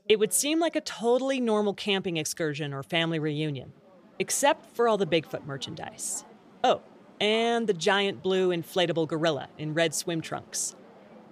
It 0.09 0.19
would 0.19 0.33
seem 0.33 0.59
like 0.59 0.75
a 0.75 0.81
totally 0.81 1.39
normal 1.39 1.75
camping 1.75 2.17
excursion 2.17 2.73
or 2.73 2.83
family 2.83 3.19
reunion, 3.19 3.75
except 4.19 4.75
for 4.75 4.89
all 4.89 4.97
the 4.97 5.05
Bigfoot 5.05 5.45
merchandise. 5.45 6.25
Oh, 6.65 6.81
and 7.21 7.67
the 7.67 7.75
giant 7.75 8.23
blue 8.23 8.57
inflatable 8.57 9.07
gorilla 9.07 9.51
in 9.59 9.75
red 9.75 9.95
swim 9.95 10.23
trunks. 10.23 10.75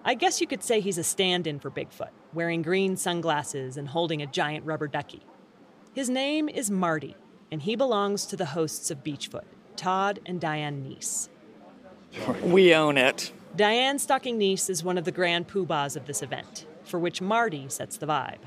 I 0.04 0.12
guess 0.12 0.42
you 0.42 0.46
could 0.46 0.62
say 0.62 0.80
he's 0.80 0.98
a 0.98 1.04
stand 1.04 1.46
in 1.46 1.58
for 1.58 1.70
Bigfoot, 1.70 2.10
wearing 2.34 2.62
green 2.62 2.96
sunglasses 2.96 3.76
and 3.76 3.88
holding 3.88 4.20
a 4.20 4.26
giant 4.26 4.66
rubber 4.66 4.88
ducky. 4.88 5.22
His 5.94 6.08
name 6.10 6.48
is 6.48 6.70
Marty, 6.70 7.16
and 7.50 7.62
he 7.62 7.76
belongs 7.76 8.26
to 8.26 8.36
the 8.36 8.46
hosts 8.46 8.90
of 8.90 9.04
Beachfoot, 9.04 9.44
Todd 9.76 10.20
and 10.26 10.40
Diane 10.40 10.82
Neiss. 10.82 11.28
We 12.42 12.74
own 12.74 12.98
it. 12.98 13.32
Diane 13.56 13.98
Stocking 13.98 14.38
Neiss 14.38 14.68
is 14.68 14.82
one 14.82 14.98
of 14.98 15.04
the 15.04 15.12
grand 15.12 15.46
poobahs 15.48 15.96
of 15.96 16.06
this 16.06 16.22
event, 16.22 16.66
for 16.84 16.98
which 16.98 17.20
Marty 17.20 17.68
sets 17.68 17.96
the 17.96 18.06
vibe. 18.06 18.38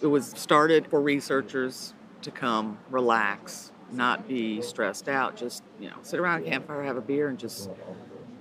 It 0.00 0.06
was 0.06 0.28
started 0.28 0.86
for 0.86 1.00
researchers 1.00 1.92
to 2.22 2.30
come, 2.30 2.78
relax, 2.90 3.70
not 3.92 4.26
be 4.26 4.62
stressed 4.62 5.08
out, 5.08 5.36
just, 5.36 5.62
you 5.78 5.88
know, 5.88 5.96
sit 6.02 6.18
around 6.18 6.46
a 6.46 6.48
campfire, 6.48 6.82
have 6.82 6.96
a 6.96 7.02
beer, 7.02 7.28
and 7.28 7.38
just, 7.38 7.68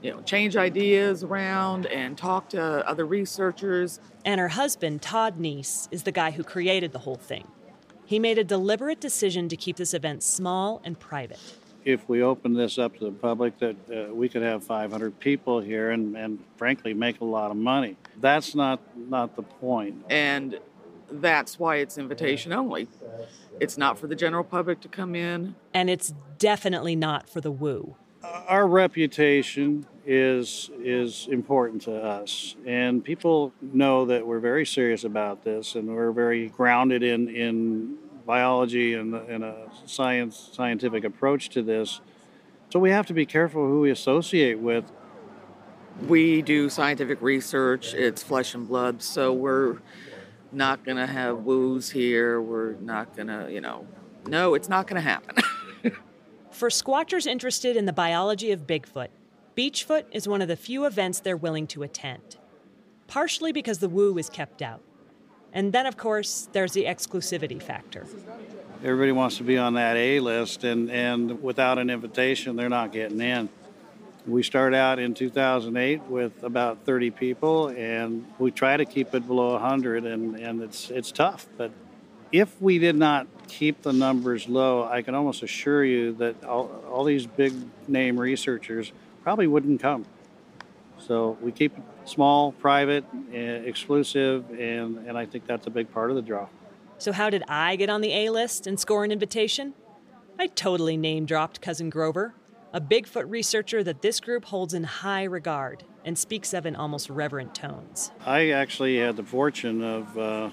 you 0.04 0.12
know, 0.12 0.22
change 0.22 0.58
ideas 0.58 1.24
around 1.24 1.86
and 1.86 2.18
talk 2.18 2.50
to 2.50 2.62
other 2.88 3.06
researchers. 3.06 4.02
And 4.26 4.39
her 4.39 4.50
husband, 4.50 5.02
Todd 5.02 5.39
Neiss, 5.39 5.88
is 5.92 6.04
the 6.04 6.12
guy 6.12 6.32
who 6.32 6.44
created 6.44 6.92
the 6.92 7.00
whole 7.00 7.16
thing. 7.16 7.48
He 8.06 8.20
made 8.20 8.38
a 8.38 8.44
deliberate 8.44 9.00
decision 9.00 9.48
to 9.48 9.56
keep 9.56 9.78
this 9.78 9.94
event 9.94 10.22
small 10.22 10.82
and 10.84 11.00
private. 11.00 11.39
If 11.86 12.08
we 12.10 12.22
open 12.22 12.54
this 12.54 12.78
up 12.78 12.98
to 12.98 13.06
the 13.06 13.12
public, 13.12 13.58
that 13.60 13.76
uh, 13.89 14.13
we 14.13 14.28
could 14.28 14.42
have 14.42 14.63
500 14.63 15.20
people 15.20 15.62
here 15.62 15.92
and, 15.92 16.16
and 16.18 16.39
frankly 16.58 16.94
make 16.94 17.22
a 17.22 17.26
lot 17.26 17.50
of 17.50 17.58
money. 17.58 17.98
That's 18.20 18.56
not 18.56 18.80
not 18.96 19.36
the 19.36 19.44
point. 19.44 20.04
And 20.10 20.60
that's 21.12 21.60
why 21.60 21.78
it's 21.78 21.98
invitation 21.98 22.54
only. 22.54 22.88
It's 23.60 23.78
not 23.78 23.98
for 23.98 24.08
the 24.08 24.16
general 24.16 24.44
public 24.44 24.82
to 24.82 24.88
come 24.88 25.16
in. 25.16 25.56
And 25.74 25.89
it's 25.89 26.13
definitely 26.38 26.96
not 26.96 27.30
for 27.30 27.42
the 27.42 27.52
woo. 27.52 27.96
Our 28.24 28.66
reputation 28.66 29.86
is 30.06 30.70
is 30.82 31.28
important 31.32 31.82
to 31.82 31.96
us 31.96 32.56
and 32.66 33.04
people 33.04 33.54
know 33.62 34.06
that 34.06 34.26
we're 34.26 34.39
very 34.39 34.66
serious 34.66 35.04
about 35.04 35.44
this 35.44 35.76
and 35.76 35.88
we're 35.88 36.12
very 36.12 36.50
grounded 36.50 37.04
in 37.04 37.30
in 37.30 37.96
biology 38.26 38.94
and, 38.94 39.16
and 39.16 39.44
a 39.44 39.70
science 39.86 40.50
scientific 40.54 41.04
approach 41.04 41.50
to 41.50 41.62
this 41.62 42.02
so 42.70 42.80
we 42.80 42.89
have 42.89 43.06
to 43.06 43.13
be 43.13 43.26
careful 43.26 43.66
who 43.66 43.82
we 43.82 43.92
associate 43.92 44.60
with 44.60 44.84
we 46.08 46.42
do 46.42 46.70
scientific 46.70 47.22
research 47.22 47.94
it's 47.94 48.22
flesh 48.22 48.54
and 48.54 48.68
blood 48.68 49.02
so 49.02 49.32
we're 49.32 49.78
not 50.54 50.84
going 50.86 50.98
to 50.98 51.08
have 51.08 51.39
woos 51.39 51.89
here. 51.89 52.42
We're 52.42 52.74
not 52.74 53.16
going 53.16 53.28
to, 53.28 53.52
you 53.52 53.62
know, 53.62 53.88
no, 54.28 54.54
it's 54.54 54.70
not 54.70 54.88
going 54.88 55.02
to 55.02 55.08
happen. 55.08 55.36
For 56.52 56.70
squatchers 56.70 57.26
interested 57.26 57.76
in 57.76 57.86
the 57.86 57.94
biology 57.94 58.52
of 58.52 58.68
Bigfoot, 58.68 59.10
Beachfoot 59.56 60.06
is 60.12 60.28
one 60.28 60.42
of 60.42 60.48
the 60.48 60.56
few 60.56 60.86
events 60.86 61.20
they're 61.20 61.38
willing 61.38 61.68
to 61.68 61.84
attend, 61.84 62.38
partially 63.08 63.52
because 63.52 63.78
the 63.78 63.89
woo 63.89 64.18
is 64.18 64.28
kept 64.30 64.63
out. 64.63 64.82
And 65.54 65.72
then, 65.72 65.86
of 65.86 65.96
course, 65.96 66.50
there's 66.54 66.72
the 66.72 66.86
exclusivity 66.86 67.62
factor. 67.62 68.08
Everybody 68.84 69.12
wants 69.12 69.38
to 69.38 69.44
be 69.44 69.60
on 69.60 69.76
that 69.76 69.96
A 69.96 70.20
list, 70.20 70.63
and, 70.63 70.89
and 70.89 71.44
without 71.44 71.78
an 71.78 71.92
invitation, 71.92 72.56
they're 72.56 72.68
not 72.68 72.92
getting 72.92 73.22
in. 73.22 73.48
We 74.26 74.42
start 74.42 74.74
out 74.74 74.98
in 74.98 75.13
2008 75.13 76.02
with 76.04 76.44
about 76.44 76.84
30 76.86 77.12
people, 77.12 77.68
and 77.68 78.26
we 78.39 78.50
try 78.50 78.76
to 78.76 78.86
keep 78.86 79.13
it 79.13 79.28
below 79.28 79.52
100, 79.52 80.06
and, 80.06 80.36
and 80.36 80.63
it's, 80.63 80.89
it's 80.89 81.12
tough. 81.12 81.46
But 81.58 81.72
if 82.32 82.60
we 82.60 82.80
did 82.80 82.96
not 82.96 83.28
keep 83.48 83.84
the 83.84 83.94
numbers 83.94 84.50
low, 84.50 84.84
I 84.84 85.04
can 85.04 85.13
almost 85.13 85.44
assure 85.44 85.86
you 85.86 86.13
that 86.13 86.44
all, 86.44 86.72
all 86.89 87.04
these 87.04 87.28
big 87.28 87.54
name 87.88 88.20
researchers 88.20 88.92
probably 89.24 89.48
wouldn't 89.48 89.82
come. 89.82 90.06
So 91.00 91.38
we 91.42 91.52
keep 91.52 91.78
it 91.78 91.84
small, 92.06 92.52
private, 92.52 93.04
uh, 93.34 93.38
exclusive, 93.38 94.46
and, 94.52 94.98
and 95.08 95.18
I 95.18 95.26
think 95.26 95.48
that's 95.48 95.68
a 95.68 95.70
big 95.70 95.92
part 95.92 96.10
of 96.10 96.16
the 96.16 96.22
draw. 96.22 96.48
So, 96.98 97.12
how 97.12 97.30
did 97.30 97.44
I 97.48 97.76
get 97.76 97.90
on 97.90 98.02
the 98.02 98.14
A 98.14 98.30
list 98.30 98.68
and 98.68 98.80
score 98.80 99.04
an 99.04 99.12
invitation? 99.12 99.74
I 100.40 100.48
totally 100.48 100.96
name 100.96 101.26
dropped 101.26 101.62
Cousin 101.62 101.90
Grover, 101.90 102.34
a 102.72 102.80
Bigfoot 102.80 103.30
researcher 103.30 103.84
that 103.84 104.02
this 104.02 104.20
group 104.20 104.46
holds 104.46 104.74
in 104.74 104.84
high 104.84 105.24
regard 105.24 105.84
and 106.06 106.18
speaks 106.18 106.54
of 106.54 106.66
in 106.66 106.76
almost 106.76 107.10
reverent 107.10 107.54
tones. 107.54 108.12
I 108.26 108.52
actually 108.52 108.98
had 108.98 109.16
the 109.16 109.24
fortune 109.24 109.84
of 109.84 110.18
uh, 110.18 110.50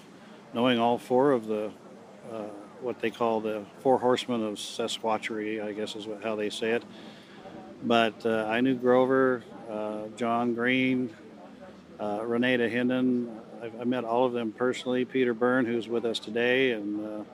knowing 0.53 0.79
all 0.79 0.99
four 0.99 1.33
of 1.33 1.47
the 1.47 1.71
uh, 2.33 2.45
what 2.81 2.99
they 3.01 3.11
call 3.11 3.41
the 3.41 3.65
four 3.81 3.99
horsemen 3.99 4.43
of 4.43 4.59
Sasquatchery, 4.59 5.61
I 5.61 5.73
guess 5.73 5.97
is 5.97 6.07
what, 6.07 6.23
how 6.23 6.35
they 6.35 6.51
say 6.51 6.71
it. 6.71 6.83
But 7.83 8.27
uh, 8.27 8.47
I 8.49 8.61
knew 8.61 8.75
Grover, 8.75 9.43
uh, 9.71 10.09
John 10.17 10.55
Green, 10.55 11.11
uh, 11.99 12.21
René 12.21 12.59
Dahinden. 12.59 13.35
I, 13.63 13.71
I, 13.81 13.85
met 13.85 14.05
all 14.05 14.25
of 14.25 14.33
them 14.33 14.53
personally. 14.53 15.05
Peter 15.05 15.35
Byrne, 15.35 15.67
who's 15.67 15.89
with 15.89 16.05
us 16.05 16.19
today, 16.19 16.73
and 16.73 17.05
uh, 17.05 17.25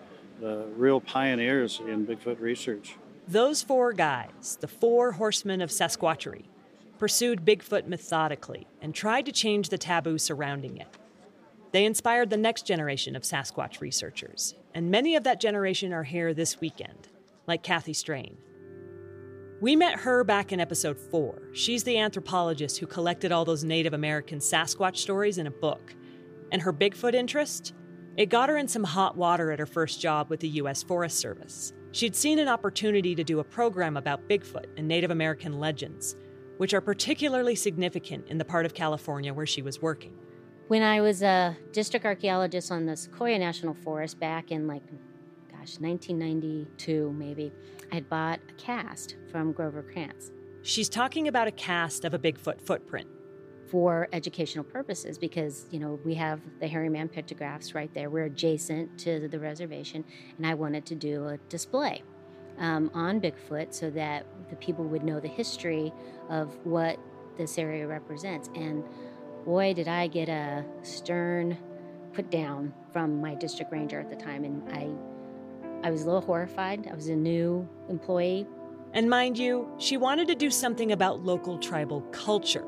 the 0.40 0.66
real 0.76 1.00
pioneers 1.00 1.80
in 1.86 2.06
Bigfoot 2.06 2.40
research. 2.40 2.96
Those 3.28 3.62
four 3.62 3.92
guys, 3.92 4.58
the 4.60 4.68
four 4.68 5.12
horsemen 5.12 5.60
of 5.60 5.70
Sasquatchery, 5.70 6.44
pursued 6.98 7.44
Bigfoot 7.44 7.86
methodically 7.86 8.66
and 8.80 8.94
tried 8.94 9.26
to 9.26 9.32
change 9.32 9.68
the 9.68 9.78
taboo 9.78 10.18
surrounding 10.18 10.76
it. 10.76 10.88
They 11.72 11.84
inspired 11.84 12.30
the 12.30 12.36
next 12.36 12.66
generation 12.66 13.16
of 13.16 13.22
Sasquatch 13.22 13.80
researchers, 13.80 14.54
and 14.74 14.90
many 14.90 15.16
of 15.16 15.24
that 15.24 15.40
generation 15.40 15.92
are 15.92 16.04
here 16.04 16.32
this 16.32 16.60
weekend, 16.60 17.08
like 17.46 17.62
Kathy 17.62 17.92
Strain. 17.92 18.38
We 19.58 19.74
met 19.74 20.00
her 20.00 20.22
back 20.22 20.52
in 20.52 20.60
episode 20.60 20.98
4. 20.98 21.48
She's 21.52 21.82
the 21.82 21.98
anthropologist 21.98 22.76
who 22.76 22.86
collected 22.86 23.32
all 23.32 23.46
those 23.46 23.64
Native 23.64 23.94
American 23.94 24.38
Sasquatch 24.38 24.98
stories 24.98 25.38
in 25.38 25.46
a 25.46 25.50
book. 25.50 25.94
And 26.52 26.60
her 26.60 26.74
Bigfoot 26.74 27.14
interest? 27.14 27.72
It 28.18 28.26
got 28.26 28.50
her 28.50 28.58
in 28.58 28.68
some 28.68 28.84
hot 28.84 29.16
water 29.16 29.50
at 29.50 29.58
her 29.58 29.64
first 29.64 29.98
job 29.98 30.28
with 30.28 30.40
the 30.40 30.48
U.S. 30.48 30.82
Forest 30.82 31.18
Service. 31.18 31.72
She'd 31.92 32.14
seen 32.14 32.38
an 32.38 32.48
opportunity 32.48 33.14
to 33.14 33.24
do 33.24 33.38
a 33.38 33.44
program 33.44 33.96
about 33.96 34.28
Bigfoot 34.28 34.66
and 34.76 34.86
Native 34.86 35.10
American 35.10 35.58
legends, 35.58 36.16
which 36.58 36.74
are 36.74 36.82
particularly 36.82 37.54
significant 37.54 38.28
in 38.28 38.36
the 38.36 38.44
part 38.44 38.66
of 38.66 38.74
California 38.74 39.32
where 39.32 39.46
she 39.46 39.62
was 39.62 39.80
working. 39.80 40.12
When 40.68 40.82
I 40.82 41.00
was 41.00 41.22
a 41.22 41.56
district 41.72 42.04
archaeologist 42.04 42.70
on 42.70 42.84
the 42.84 42.96
Sequoia 42.96 43.38
National 43.38 43.72
Forest 43.72 44.20
back 44.20 44.50
in 44.50 44.66
like, 44.66 44.82
gosh, 45.66 45.80
1992 45.80 47.12
maybe, 47.12 47.52
I 47.90 47.96
had 47.96 48.08
bought 48.08 48.40
a 48.48 48.52
cast 48.52 49.16
from 49.30 49.52
Grover 49.52 49.82
Krantz. 49.82 50.30
She's 50.62 50.88
talking 50.88 51.26
about 51.28 51.48
a 51.48 51.52
cast 51.52 52.04
of 52.04 52.14
a 52.14 52.18
Bigfoot 52.18 52.60
footprint. 52.60 53.08
For 53.68 54.06
educational 54.12 54.62
purposes, 54.62 55.18
because, 55.18 55.66
you 55.72 55.80
know, 55.80 55.98
we 56.04 56.14
have 56.14 56.40
the 56.60 56.68
hairy 56.68 56.88
man 56.88 57.08
pictographs 57.08 57.74
right 57.74 57.92
there. 57.94 58.10
We're 58.10 58.26
adjacent 58.26 58.96
to 59.00 59.26
the 59.26 59.40
reservation, 59.40 60.04
and 60.36 60.46
I 60.46 60.54
wanted 60.54 60.86
to 60.86 60.94
do 60.94 61.26
a 61.26 61.36
display 61.48 62.04
um, 62.58 62.92
on 62.94 63.20
Bigfoot 63.20 63.74
so 63.74 63.90
that 63.90 64.24
the 64.50 64.56
people 64.56 64.84
would 64.84 65.02
know 65.02 65.18
the 65.18 65.26
history 65.26 65.92
of 66.30 66.56
what 66.64 66.96
this 67.36 67.58
area 67.58 67.88
represents. 67.88 68.50
And 68.54 68.84
boy, 69.44 69.74
did 69.74 69.88
I 69.88 70.06
get 70.06 70.28
a 70.28 70.64
stern 70.82 71.58
put 72.16 72.30
down 72.30 72.72
from 72.92 73.20
my 73.20 73.34
district 73.34 73.70
ranger 73.70 74.00
at 74.00 74.08
the 74.08 74.16
time. 74.16 74.42
And 74.44 74.66
I, 74.72 74.88
I 75.86 75.90
was 75.90 76.02
a 76.02 76.06
little 76.06 76.20
horrified. 76.20 76.88
I 76.90 76.94
was 76.96 77.06
a 77.06 77.14
new 77.14 77.68
employee. 77.88 78.44
And 78.92 79.08
mind 79.08 79.38
you, 79.38 79.72
she 79.78 79.96
wanted 79.96 80.26
to 80.26 80.34
do 80.34 80.50
something 80.50 80.90
about 80.90 81.22
local 81.22 81.58
tribal 81.58 82.00
culture, 82.10 82.64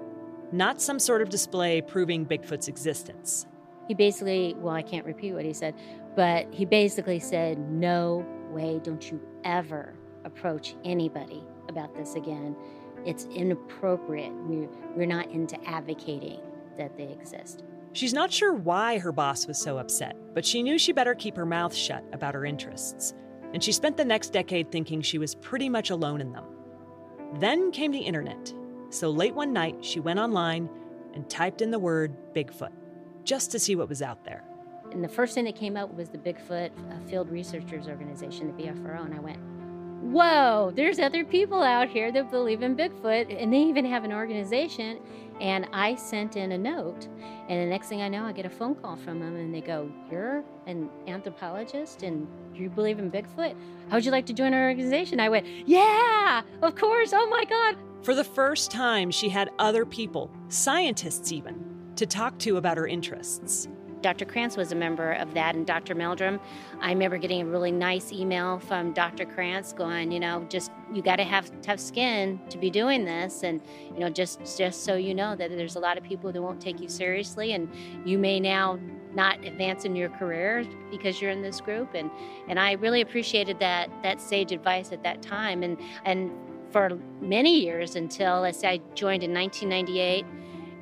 not 0.53 0.81
some 0.81 1.01
sort 1.01 1.21
of 1.21 1.29
display 1.29 1.81
proving 1.81 2.25
Bigfoot's 2.25 2.69
existence. 2.69 3.45
He 3.89 3.95
basically, 3.95 4.55
well, 4.59 4.73
I 4.73 4.83
can't 4.83 5.05
repeat 5.05 5.33
what 5.33 5.45
he 5.45 5.53
said, 5.53 5.75
but 6.15 6.47
he 6.55 6.65
basically 6.65 7.19
said, 7.19 7.59
No 7.59 8.25
way, 8.53 8.79
don't 8.85 9.11
you 9.11 9.21
ever 9.43 9.95
approach 10.25 10.77
anybody 10.85 11.43
about 11.69 11.97
this 11.97 12.15
again. 12.15 12.55
It's 13.05 13.25
inappropriate. 13.25 14.33
We're, 14.33 14.69
we're 14.95 15.07
not 15.07 15.29
into 15.33 15.59
advocating 15.69 16.41
that 16.77 16.97
they 16.97 17.09
exist. 17.11 17.65
She's 17.93 18.13
not 18.13 18.33
sure 18.33 18.53
why 18.53 18.99
her 18.99 19.13
boss 19.13 19.47
was 19.47 19.59
so 19.59 19.79
upset, 19.79 20.17
but 20.35 20.45
she 20.45 20.63
knew 20.63 20.79
she 20.79 20.93
better 20.93 21.15
keep 21.15 21.37
her 21.37 21.47
mouth 21.47 21.75
shut 21.75 22.05
about 22.13 22.35
her 22.35 22.45
interests. 22.45 23.15
And 23.53 23.65
she 23.65 23.73
spent 23.73 23.97
the 23.97 24.05
next 24.05 24.33
decade 24.33 24.71
thinking 24.71 25.01
she 25.01 25.19
was 25.19 25.35
pretty 25.35 25.69
much 25.69 25.91
alone 25.91 26.21
in 26.21 26.33
them. 26.33 26.45
Then 27.35 27.71
came 27.71 27.93
the 27.93 27.99
internet. 27.99 28.53
So 28.91 29.11
late 29.11 29.35
one 29.35 29.53
night, 29.53 29.85
she 29.85 30.01
went 30.01 30.19
online 30.19 30.69
and 31.15 31.29
typed 31.29 31.63
in 31.63 31.71
the 31.71 31.79
word 31.79 32.15
Bigfoot 32.35 32.73
just 33.25 33.51
to 33.53 33.59
see 33.59 33.75
what 33.77 33.89
was 33.89 34.03
out 34.03 34.25
there. 34.25 34.45
And 34.93 35.05
the 35.05 35.09
first 35.09 35.35
thing 35.35 35.45
that 35.45 35.57
came 35.57 35.77
up 35.77 35.93
was 35.95 36.09
the 36.09 36.19
Bigfoot 36.19 36.71
uh, 36.71 37.09
Field 37.09 37.31
Researchers 37.31 37.89
Organization, 37.89 38.55
the 38.57 38.63
BFRO. 38.63 39.05
And 39.05 39.15
I 39.15 39.19
went, 39.19 39.39
whoa, 40.01 40.73
there's 40.75 40.99
other 40.99 41.25
people 41.25 41.63
out 41.63 41.89
here 41.89 42.11
that 42.13 42.31
believe 42.31 42.63
in 42.63 42.77
Bigfoot, 42.77 43.41
and 43.41 43.53
they 43.53 43.61
even 43.61 43.85
have 43.85 44.05
an 44.05 44.13
organization. 44.13 44.99
And 45.41 45.69
I 45.73 45.95
sent 45.95 46.37
in 46.37 46.53
a 46.53 46.59
note, 46.59 47.07
and 47.49 47.61
the 47.61 47.67
next 47.67 47.89
thing 47.89 48.03
I 48.03 48.09
know, 48.09 48.25
I 48.25 48.33
get 48.33 48.45
a 48.45 48.51
phone 48.51 48.75
call 48.75 48.97
from 48.97 49.21
them, 49.21 49.37
and 49.37 49.55
they 49.55 49.61
go, 49.61 49.91
You're 50.11 50.43
an 50.67 50.91
anthropologist 51.07 52.03
and 52.03 52.27
you 52.55 52.69
believe 52.69 52.99
in 52.99 53.11
Bigfoot? 53.11 53.55
How 53.89 53.97
would 53.97 54.05
you 54.05 54.11
like 54.11 54.27
to 54.27 54.33
join 54.33 54.53
our 54.53 54.69
organization? 54.69 55.21
I 55.21 55.29
went, 55.29 55.47
Yeah, 55.67 56.43
of 56.63 56.75
course. 56.75 57.13
Oh 57.13 57.29
my 57.29 57.45
God. 57.45 57.77
For 58.03 58.15
the 58.15 58.25
first 58.25 58.71
time, 58.71 59.11
she 59.11 59.29
had 59.29 59.51
other 59.59 59.85
people, 59.85 60.31
scientists 60.49 61.33
even, 61.33 61.93
to 61.97 62.07
talk 62.07 62.39
to 62.39 62.57
about 62.57 62.77
her 62.77 62.87
interests. 62.87 63.69
Dr. 64.01 64.25
Krantz 64.25 64.57
was 64.57 64.73
a 64.73 64.75
member 64.75 65.13
of 65.13 65.35
that, 65.35 65.55
and 65.55 65.67
Dr. 65.67 65.95
Meldrum. 65.95 66.41
I 66.81 66.91
remember 66.91 67.19
getting 67.19 67.43
a 67.43 67.47
really 67.47 67.73
nice 67.73 68.13
email 68.13 68.59
from 68.59 68.93
Dr. 68.93 69.25
Krantz 69.27 69.73
going, 69.73 70.13
you 70.13 70.21
know, 70.21 70.45
just 70.49 70.71
you 70.93 71.03
got 71.03 71.17
to 71.17 71.25
have 71.25 71.51
tough 71.63 71.81
skin 71.81 72.41
to 72.51 72.59
be 72.59 72.71
doing 72.71 73.05
this, 73.05 73.43
and 73.43 73.61
you 73.93 74.01
know, 74.01 74.09
just 74.09 74.41
just 74.57 74.85
so 74.85 74.95
you 74.95 75.15
know 75.15 75.35
that 75.37 75.51
there's 75.51 75.77
a 75.77 75.81
lot 75.81 75.99
of 75.99 76.05
people 76.05 76.33
that 76.33 76.41
won't 76.41 76.61
take 76.61 76.81
you 76.81 76.89
seriously, 76.89 77.53
and 77.53 77.69
you 78.05 78.19
may 78.19 78.39
now 78.41 78.79
not 79.15 79.45
advance 79.45 79.85
in 79.85 79.97
your 79.97 80.11
career 80.11 80.65
because 80.91 81.21
you're 81.21 81.31
in 81.31 81.43
this 81.43 81.61
group, 81.61 81.95
and 81.95 82.11
and 82.49 82.59
I 82.59 82.73
really 82.73 83.01
appreciated 83.01 83.59
that 83.59 83.91
that 84.03 84.21
sage 84.21 84.53
advice 84.53 84.93
at 84.93 85.03
that 85.03 85.23
time, 85.23 85.63
and 85.63 85.77
and 86.05 86.31
for 86.71 86.99
many 87.21 87.61
years 87.61 87.97
until 87.97 88.51
say 88.53 88.69
I 88.69 88.81
joined 88.95 89.23
in 89.23 89.33
1998 89.33 90.25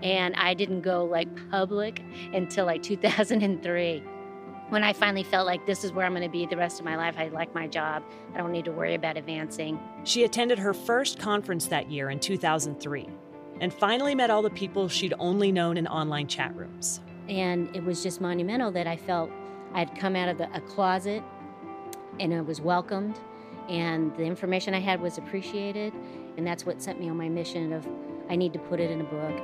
and 0.02 0.35
I 0.37 0.54
didn't 0.54 0.82
go 0.82 1.04
like 1.04 1.28
public 1.50 2.02
until 2.32 2.66
like 2.66 2.82
2003 2.82 4.02
when 4.68 4.82
I 4.82 4.92
finally 4.92 5.22
felt 5.22 5.46
like 5.46 5.64
this 5.64 5.85
is 5.85 5.92
where 5.92 6.04
I'm 6.04 6.12
going 6.12 6.24
to 6.24 6.28
be 6.28 6.44
the 6.46 6.56
rest 6.56 6.80
of 6.80 6.85
my 6.85 6.96
life. 6.96 7.14
I 7.18 7.28
like 7.28 7.54
my 7.54 7.68
job. 7.68 8.02
I 8.35 8.38
don't 8.38 8.50
need 8.50 8.64
to 8.64 8.72
worry 8.72 8.94
about 8.94 9.16
advancing. 9.16 9.78
She 10.04 10.24
attended 10.24 10.59
her 10.59 10.74
first 10.74 11.18
conference 11.18 11.66
that 11.68 11.90
year 11.90 12.11
in 12.11 12.18
2003 12.18 13.09
and 13.61 13.72
finally 13.72 14.14
met 14.14 14.30
all 14.30 14.42
the 14.42 14.50
people 14.50 14.88
she'd 14.88 15.14
only 15.18 15.52
known 15.52 15.76
in 15.76 15.87
online 15.87 16.26
chat 16.26 16.54
rooms. 16.56 17.00
And 17.28 17.74
it 17.74 17.85
was 17.85 18.02
just 18.02 18.20
monumental 18.20 18.70
that 18.72 18.87
I 18.87 18.96
felt 18.96 19.30
I'd 19.72 19.96
come 19.96 20.16
out 20.16 20.28
of 20.28 20.38
the, 20.38 20.52
a 20.54 20.61
closet 20.61 21.22
and 22.18 22.35
I 22.35 22.40
was 22.40 22.61
welcomed 22.61 23.18
and 23.68 24.16
the 24.16 24.24
information 24.24 24.74
I 24.74 24.80
had 24.80 25.00
was 25.00 25.18
appreciated. 25.18 25.92
And 26.37 26.46
that's 26.46 26.66
what 26.66 26.82
sent 26.82 27.00
me 27.00 27.09
on 27.09 27.16
my 27.16 27.28
mission 27.28 27.72
of 27.72 27.87
I 28.28 28.37
need 28.37 28.52
to 28.52 28.59
put 28.59 28.80
it 28.80 28.90
in 28.90 29.00
a 29.00 29.04
book. 29.04 29.42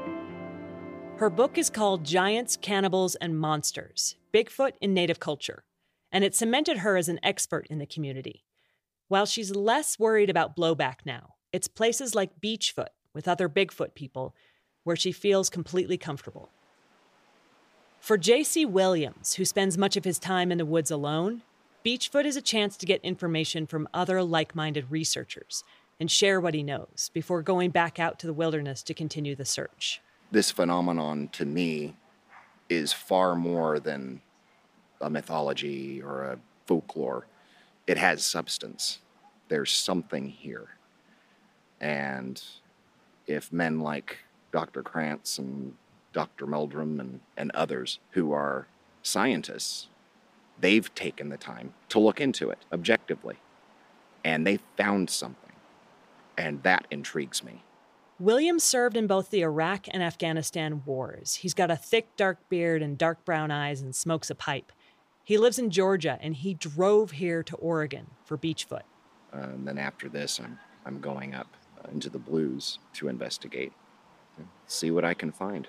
Her 1.22 1.30
book 1.30 1.56
is 1.56 1.70
called 1.70 2.02
Giants, 2.02 2.56
Cannibals, 2.60 3.14
and 3.14 3.38
Monsters 3.38 4.16
Bigfoot 4.34 4.72
in 4.80 4.92
Native 4.92 5.20
Culture, 5.20 5.62
and 6.10 6.24
it 6.24 6.34
cemented 6.34 6.78
her 6.78 6.96
as 6.96 7.08
an 7.08 7.20
expert 7.22 7.64
in 7.68 7.78
the 7.78 7.86
community. 7.86 8.42
While 9.06 9.26
she's 9.26 9.54
less 9.54 10.00
worried 10.00 10.28
about 10.28 10.56
blowback 10.56 10.96
now, 11.04 11.34
it's 11.52 11.68
places 11.68 12.16
like 12.16 12.40
Beachfoot 12.40 12.88
with 13.14 13.28
other 13.28 13.48
Bigfoot 13.48 13.94
people 13.94 14.34
where 14.82 14.96
she 14.96 15.12
feels 15.12 15.48
completely 15.48 15.96
comfortable. 15.96 16.48
For 18.00 18.18
J.C. 18.18 18.64
Williams, 18.64 19.34
who 19.34 19.44
spends 19.44 19.78
much 19.78 19.96
of 19.96 20.02
his 20.02 20.18
time 20.18 20.50
in 20.50 20.58
the 20.58 20.66
woods 20.66 20.90
alone, 20.90 21.42
Beachfoot 21.84 22.24
is 22.24 22.36
a 22.36 22.42
chance 22.42 22.76
to 22.78 22.84
get 22.84 23.00
information 23.04 23.68
from 23.68 23.88
other 23.94 24.24
like 24.24 24.56
minded 24.56 24.90
researchers 24.90 25.62
and 26.00 26.10
share 26.10 26.40
what 26.40 26.54
he 26.54 26.64
knows 26.64 27.12
before 27.14 27.42
going 27.42 27.70
back 27.70 28.00
out 28.00 28.18
to 28.18 28.26
the 28.26 28.34
wilderness 28.34 28.82
to 28.82 28.92
continue 28.92 29.36
the 29.36 29.44
search 29.44 30.00
this 30.32 30.50
phenomenon 30.50 31.28
to 31.32 31.44
me 31.44 31.94
is 32.68 32.92
far 32.92 33.36
more 33.36 33.78
than 33.78 34.20
a 35.00 35.10
mythology 35.10 36.00
or 36.02 36.24
a 36.24 36.38
folklore. 36.66 37.26
It 37.86 37.98
has 37.98 38.24
substance. 38.24 39.00
There's 39.48 39.70
something 39.70 40.28
here. 40.28 40.68
And 41.80 42.42
if 43.26 43.52
men 43.52 43.80
like 43.80 44.18
Dr. 44.52 44.82
Krantz 44.82 45.38
and 45.38 45.74
Dr. 46.12 46.46
Meldrum 46.46 46.98
and, 46.98 47.20
and 47.36 47.50
others 47.52 47.98
who 48.12 48.32
are 48.32 48.66
scientists, 49.02 49.88
they've 50.58 50.94
taken 50.94 51.28
the 51.28 51.36
time 51.36 51.74
to 51.90 51.98
look 51.98 52.20
into 52.20 52.48
it 52.48 52.58
objectively. 52.72 53.36
And 54.24 54.46
they 54.46 54.60
found 54.78 55.10
something. 55.10 55.52
And 56.38 56.62
that 56.62 56.86
intrigues 56.90 57.44
me. 57.44 57.62
Williams 58.22 58.62
served 58.62 58.96
in 58.96 59.08
both 59.08 59.30
the 59.30 59.42
Iraq 59.42 59.88
and 59.90 60.00
Afghanistan 60.00 60.82
wars. 60.86 61.34
He's 61.34 61.54
got 61.54 61.72
a 61.72 61.76
thick, 61.76 62.14
dark 62.16 62.48
beard 62.48 62.80
and 62.80 62.96
dark 62.96 63.24
brown 63.24 63.50
eyes 63.50 63.82
and 63.82 63.96
smokes 63.96 64.30
a 64.30 64.36
pipe. 64.36 64.70
He 65.24 65.36
lives 65.36 65.58
in 65.58 65.70
Georgia 65.70 66.20
and 66.22 66.36
he 66.36 66.54
drove 66.54 67.10
here 67.10 67.42
to 67.42 67.56
Oregon 67.56 68.10
for 68.24 68.38
Beachfoot. 68.38 68.84
Uh, 69.34 69.38
and 69.38 69.66
then 69.66 69.76
after 69.76 70.08
this, 70.08 70.38
I'm, 70.38 70.56
I'm 70.86 71.00
going 71.00 71.34
up 71.34 71.48
into 71.90 72.08
the 72.08 72.20
blues 72.20 72.78
to 72.92 73.08
investigate, 73.08 73.72
see 74.68 74.92
what 74.92 75.04
I 75.04 75.14
can 75.14 75.32
find. 75.32 75.66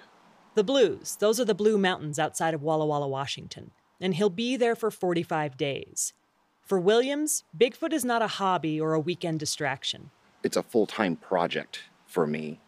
The 0.54 0.64
Blues, 0.64 1.16
those 1.16 1.40
are 1.40 1.46
the 1.46 1.56
Blue 1.56 1.80
Mountains 1.80 2.20
outside 2.20 2.54
of 2.54 2.62
Walla 2.62 2.86
Walla, 2.86 3.08
Washington. 3.08 3.72
And 4.00 4.14
he'll 4.14 4.30
be 4.30 4.58
there 4.58 4.76
for 4.76 4.92
45 4.92 5.58
days. 5.58 6.14
For 6.62 6.80
Williams, 6.80 7.46
Bigfoot 7.58 7.94
is 7.94 8.06
not 8.06 8.22
a 8.22 8.28
hobby 8.28 8.80
or 8.80 8.94
a 8.94 9.00
weekend 9.00 9.40
distraction. 9.40 10.12
It's 10.44 10.58
a 10.58 10.62
full 10.62 10.86
time 10.86 11.16
project 11.16 11.80
for 12.14 12.28
me. 12.28 12.60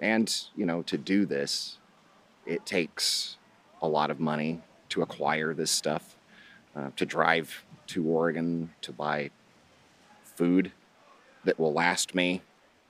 And, 0.00 0.32
you 0.54 0.66
know, 0.66 0.82
to 0.82 0.98
do 0.98 1.24
this, 1.24 1.78
it 2.44 2.66
takes 2.66 3.38
a 3.80 3.88
lot 3.88 4.10
of 4.10 4.20
money 4.20 4.60
to 4.90 5.00
acquire 5.00 5.54
this 5.54 5.70
stuff, 5.70 6.18
uh, 6.76 6.90
to 6.96 7.06
drive 7.06 7.64
to 7.86 8.04
Oregon 8.04 8.70
to 8.82 8.92
buy 8.92 9.30
food 10.22 10.72
that 11.44 11.58
will 11.58 11.72
last 11.72 12.14
me. 12.14 12.42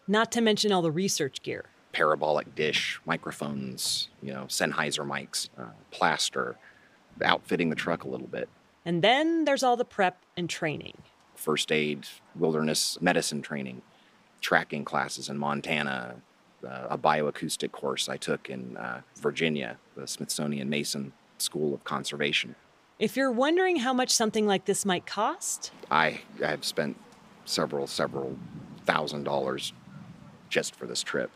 Not 0.08 0.32
to 0.32 0.40
mention 0.40 0.72
all 0.72 0.82
the 0.82 0.90
research 0.90 1.40
gear 1.42 1.66
parabolic 1.92 2.54
dish, 2.54 2.98
microphones, 3.04 4.08
you 4.22 4.32
know, 4.32 4.44
Sennheiser 4.48 5.06
mics, 5.06 5.50
uh, 5.58 5.66
plaster, 5.90 6.56
outfitting 7.22 7.68
the 7.68 7.76
truck 7.76 8.04
a 8.04 8.08
little 8.08 8.26
bit. 8.26 8.48
And 8.84 9.02
then 9.02 9.44
there's 9.44 9.62
all 9.62 9.76
the 9.76 9.84
prep 9.84 10.16
and 10.34 10.48
training 10.48 10.96
first 11.34 11.70
aid, 11.70 12.06
wilderness 12.34 12.98
medicine 13.00 13.42
training, 13.42 13.82
tracking 14.42 14.84
classes 14.84 15.30
in 15.30 15.38
Montana, 15.38 16.16
uh, 16.62 16.86
a 16.90 16.98
bioacoustic 16.98 17.72
course 17.72 18.08
I 18.08 18.18
took 18.18 18.50
in 18.50 18.76
uh, 18.76 19.00
Virginia, 19.16 19.78
the 19.96 20.06
Smithsonian 20.06 20.68
Mason 20.68 21.12
School 21.38 21.72
of 21.72 21.82
Conservation. 21.84 22.54
If 22.98 23.16
you're 23.16 23.32
wondering 23.32 23.76
how 23.76 23.94
much 23.94 24.10
something 24.10 24.46
like 24.46 24.66
this 24.66 24.84
might 24.84 25.06
cost, 25.06 25.72
I 25.90 26.20
have 26.40 26.64
spent 26.64 26.96
several, 27.46 27.86
several 27.86 28.36
thousand 28.84 29.24
dollars 29.24 29.72
just 30.48 30.74
for 30.74 30.86
this 30.86 31.02
trip. 31.02 31.30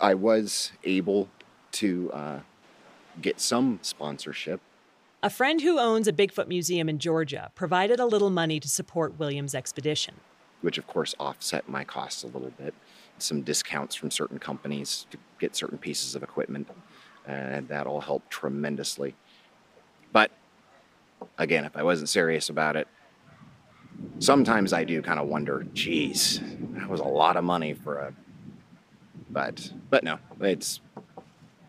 I 0.00 0.14
was 0.14 0.72
able 0.84 1.28
to 1.72 2.10
uh, 2.12 2.40
get 3.20 3.40
some 3.40 3.78
sponsorship. 3.82 4.60
A 5.22 5.30
friend 5.30 5.60
who 5.60 5.78
owns 5.78 6.08
a 6.08 6.12
Bigfoot 6.12 6.48
museum 6.48 6.88
in 6.88 6.98
Georgia 6.98 7.52
provided 7.54 8.00
a 8.00 8.06
little 8.06 8.30
money 8.30 8.58
to 8.58 8.68
support 8.68 9.18
Williams' 9.18 9.54
expedition. 9.54 10.14
Which, 10.62 10.78
of 10.78 10.86
course, 10.86 11.14
offset 11.20 11.68
my 11.68 11.84
costs 11.84 12.22
a 12.22 12.28
little 12.28 12.52
bit. 12.58 12.74
Some 13.18 13.42
discounts 13.42 13.94
from 13.94 14.10
certain 14.10 14.38
companies 14.38 15.06
to 15.10 15.18
get 15.38 15.54
certain 15.54 15.78
pieces 15.78 16.14
of 16.14 16.22
equipment, 16.22 16.68
and 17.26 17.68
that 17.68 17.86
all 17.86 18.00
helped 18.00 18.30
tremendously. 18.30 19.14
But 20.12 20.30
again, 21.38 21.64
if 21.64 21.76
I 21.76 21.82
wasn't 21.82 22.08
serious 22.08 22.48
about 22.48 22.76
it, 22.76 22.88
sometimes 24.18 24.72
I 24.72 24.84
do 24.84 25.02
kind 25.02 25.20
of 25.20 25.28
wonder, 25.28 25.66
geez, 25.72 26.40
that 26.74 26.88
was 26.88 27.00
a 27.00 27.04
lot 27.04 27.36
of 27.36 27.44
money 27.44 27.74
for 27.74 27.98
a 27.98 28.14
but 29.30 29.72
but 29.90 30.04
no, 30.04 30.18
it's 30.40 30.80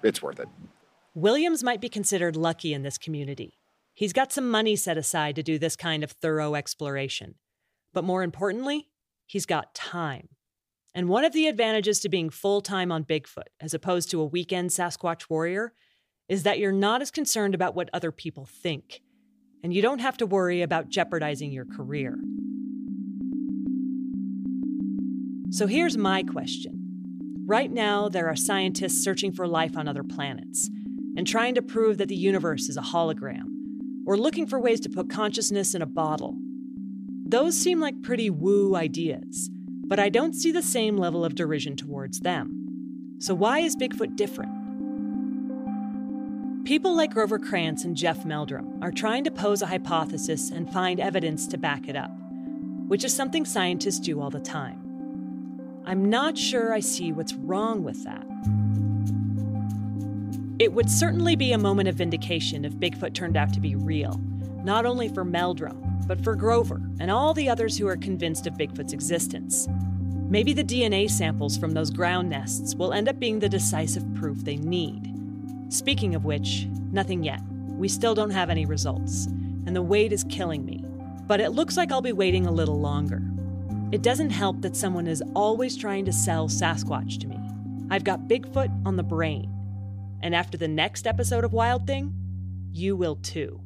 it's 0.04 0.22
worth 0.22 0.40
it. 0.40 0.48
Williams 1.16 1.64
might 1.64 1.80
be 1.80 1.90
considered 1.90 2.36
lucky 2.36 2.74
in 2.74 2.84
this 2.84 2.98
community. 2.98 3.60
He's 3.94 4.14
got 4.14 4.32
some 4.32 4.50
money 4.50 4.76
set 4.76 4.98
aside 4.98 5.36
to 5.36 5.44
do 5.44 5.60
this 5.60 5.76
kind 5.76 6.04
of 6.04 6.12
thorough 6.12 6.56
exploration. 6.56 7.36
But 7.94 8.04
more 8.04 8.24
importantly, 8.24 8.88
he's 9.26 9.46
got 9.46 9.76
time. 9.76 10.30
And 10.96 11.10
one 11.10 11.26
of 11.26 11.34
the 11.34 11.48
advantages 11.48 12.00
to 12.02 12.10
being 12.10 12.30
full 12.30 12.62
time 12.62 12.92
on 12.92 13.04
Bigfoot, 13.04 13.50
as 13.60 13.74
opposed 13.74 14.12
to 14.12 14.22
a 14.22 14.26
weekend 14.26 14.70
Sasquatch 14.70 15.30
warrior, 15.30 15.74
is 16.30 16.44
that 16.44 16.60
you're 16.60 16.72
not 16.72 17.02
as 17.02 17.12
concerned 17.12 17.56
about 17.56 17.76
what 17.76 17.90
other 17.94 18.12
people 18.12 18.46
think, 18.46 19.02
and 19.64 19.74
you 19.74 19.82
don't 19.82 20.00
have 20.00 20.18
to 20.18 20.26
worry 20.26 20.62
about 20.62 20.90
jeopardizing 20.90 21.52
your 21.52 21.66
career. 21.66 22.18
So 25.52 25.68
here's 25.68 25.98
my 25.98 26.24
question 26.24 26.80
Right 27.46 27.72
now, 27.72 28.08
there 28.08 28.28
are 28.28 28.36
scientists 28.36 29.04
searching 29.04 29.34
for 29.34 29.48
life 29.48 29.76
on 29.78 29.88
other 29.88 30.04
planets 30.04 30.70
and 31.18 31.28
trying 31.28 31.56
to 31.56 31.62
prove 31.62 31.98
that 31.98 32.08
the 32.08 32.16
universe 32.16 32.70
is 32.70 32.78
a 32.78 32.82
hologram, 32.82 33.44
or 34.08 34.18
looking 34.18 34.48
for 34.48 34.60
ways 34.60 34.80
to 34.82 34.90
put 34.90 35.10
consciousness 35.10 35.76
in 35.76 35.82
a 35.82 35.86
bottle. 35.86 36.38
Those 37.34 37.58
seem 37.58 37.80
like 37.80 38.04
pretty 38.04 38.30
woo 38.30 38.76
ideas, 38.76 39.50
but 39.88 39.98
I 39.98 40.10
don't 40.10 40.36
see 40.36 40.52
the 40.52 40.62
same 40.62 40.98
level 40.98 41.26
of 41.26 41.34
derision 41.34 41.76
towards 41.76 42.19
them. 42.19 43.17
So, 43.17 43.34
why 43.34 43.58
is 43.58 43.76
Bigfoot 43.76 44.15
different? 44.15 44.52
People 46.63 46.96
like 46.96 47.12
Grover 47.12 47.39
Krantz 47.39 47.86
and 47.86 47.98
Jeff 47.98 48.24
Meldrum 48.24 48.78
are 48.84 48.91
trying 48.91 49.24
to 49.24 49.32
pose 49.32 49.63
a 49.63 49.65
hypothesis 49.65 50.52
and 50.52 50.72
find 50.72 51.00
evidence 51.00 51.48
to 51.48 51.58
back 51.58 51.89
it 51.89 51.96
up, 51.96 52.12
which 52.88 53.04
is 53.04 53.15
something 53.15 53.46
scientists 53.46 54.00
do 54.00 54.22
all 54.22 54.30
the 54.30 54.39
time. 54.39 55.82
I'm 55.86 56.12
not 56.12 56.38
sure 56.38 56.72
I 56.72 56.82
see 56.82 57.12
what's 57.12 57.34
wrong 57.34 57.84
with 57.84 58.04
that. 58.04 58.28
It 60.60 60.74
would 60.74 60.91
certainly 60.91 61.36
be 61.36 61.52
a 61.52 61.58
moment 61.58 61.89
of 61.89 61.96
vindication 61.96 62.63
if 62.63 62.74
Bigfoot 62.74 63.15
turned 63.15 63.38
out 63.38 63.52
to 63.54 63.60
be 63.60 63.76
real, 63.76 64.22
not 64.63 64.86
only 64.86 65.08
for 65.10 65.26
Meldrum, 65.26 65.93
but 66.08 66.24
for 66.24 66.36
Grover 66.36 66.82
and 67.00 67.10
all 67.10 67.34
the 67.34 67.50
others 67.50 67.78
who 67.78 67.88
are 67.88 67.98
convinced 67.98 68.48
of 68.48 68.54
Bigfoot's 68.54 68.94
existence. 68.94 69.68
Maybe 70.30 70.54
the 70.54 70.63
DNA 70.63 71.10
samples 71.10 71.58
from 71.58 71.72
those 71.72 71.92
ground 71.92 72.30
nests 72.30 72.76
will 72.76 72.94
end 72.94 73.08
up 73.08 73.20
being 73.20 73.39
the 73.39 73.50
decisive 73.50 74.04
proof 74.16 74.44
they 74.44 74.58
need. 74.58 75.13
Speaking 75.70 76.16
of 76.16 76.26
which, 76.26 76.68
nothing 76.92 77.24
yet. 77.24 77.42
We 77.70 77.88
still 77.88 78.16
don't 78.16 78.30
have 78.30 78.50
any 78.50 78.66
results, 78.66 79.26
and 79.66 79.76
the 79.76 79.82
wait 79.82 80.13
is 80.13 80.24
killing 80.26 80.66
me. 80.66 80.84
But 81.28 81.39
it 81.39 81.52
looks 81.52 81.78
like 81.78 81.92
I'll 81.92 82.02
be 82.02 82.13
waiting 82.13 82.46
a 82.46 82.52
little 82.52 82.80
longer. 82.80 83.22
It 83.92 84.02
doesn't 84.02 84.32
help 84.32 84.62
that 84.62 84.76
someone 84.76 85.08
is 85.08 85.24
always 85.36 85.78
trying 85.78 86.06
to 86.06 86.13
sell 86.13 86.48
Sasquatch 86.48 87.20
to 87.20 87.28
me. 87.28 87.38
I've 87.89 88.04
got 88.04 88.28
Bigfoot 88.28 88.72
on 88.86 88.96
the 88.96 89.04
brain. 89.04 89.50
And 90.22 90.34
after 90.34 90.58
the 90.58 90.68
next 90.68 91.06
episode 91.06 91.44
of 91.44 91.54
Wild 91.54 91.86
Thing, 91.86 92.13
you 92.72 92.96
will 92.96 93.18
too. 93.18 93.62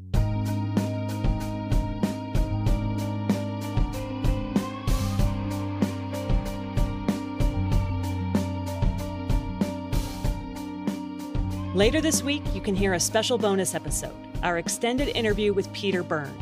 Later 11.77 12.01
this 12.01 12.23
week, 12.23 12.41
you 12.55 12.59
can 12.59 12.73
hear 12.73 12.93
a 12.93 12.99
special 12.99 13.37
bonus 13.37 13.75
episode 13.75 14.15
our 14.41 14.57
extended 14.57 15.09
interview 15.09 15.53
with 15.53 15.71
Peter 15.73 16.01
Byrne, 16.01 16.35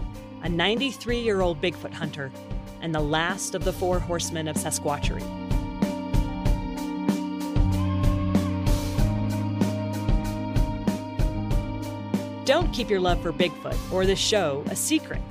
a 0.44 0.48
93 0.48 1.20
year 1.20 1.42
old 1.42 1.62
Bigfoot 1.62 1.92
hunter 1.92 2.32
and 2.80 2.96
the 2.96 3.02
last 3.02 3.54
of 3.54 3.66
the 3.66 3.74
four 3.74 4.00
horsemen 4.00 4.48
of 4.48 4.56
Sasquatchery. 4.56 5.22
Don't 12.46 12.72
keep 12.72 12.90
your 12.90 13.02
love 13.02 13.22
for 13.22 13.34
Bigfoot 13.34 13.92
or 13.92 14.06
this 14.06 14.18
show 14.18 14.64
a 14.68 14.76
secret. 14.76 15.22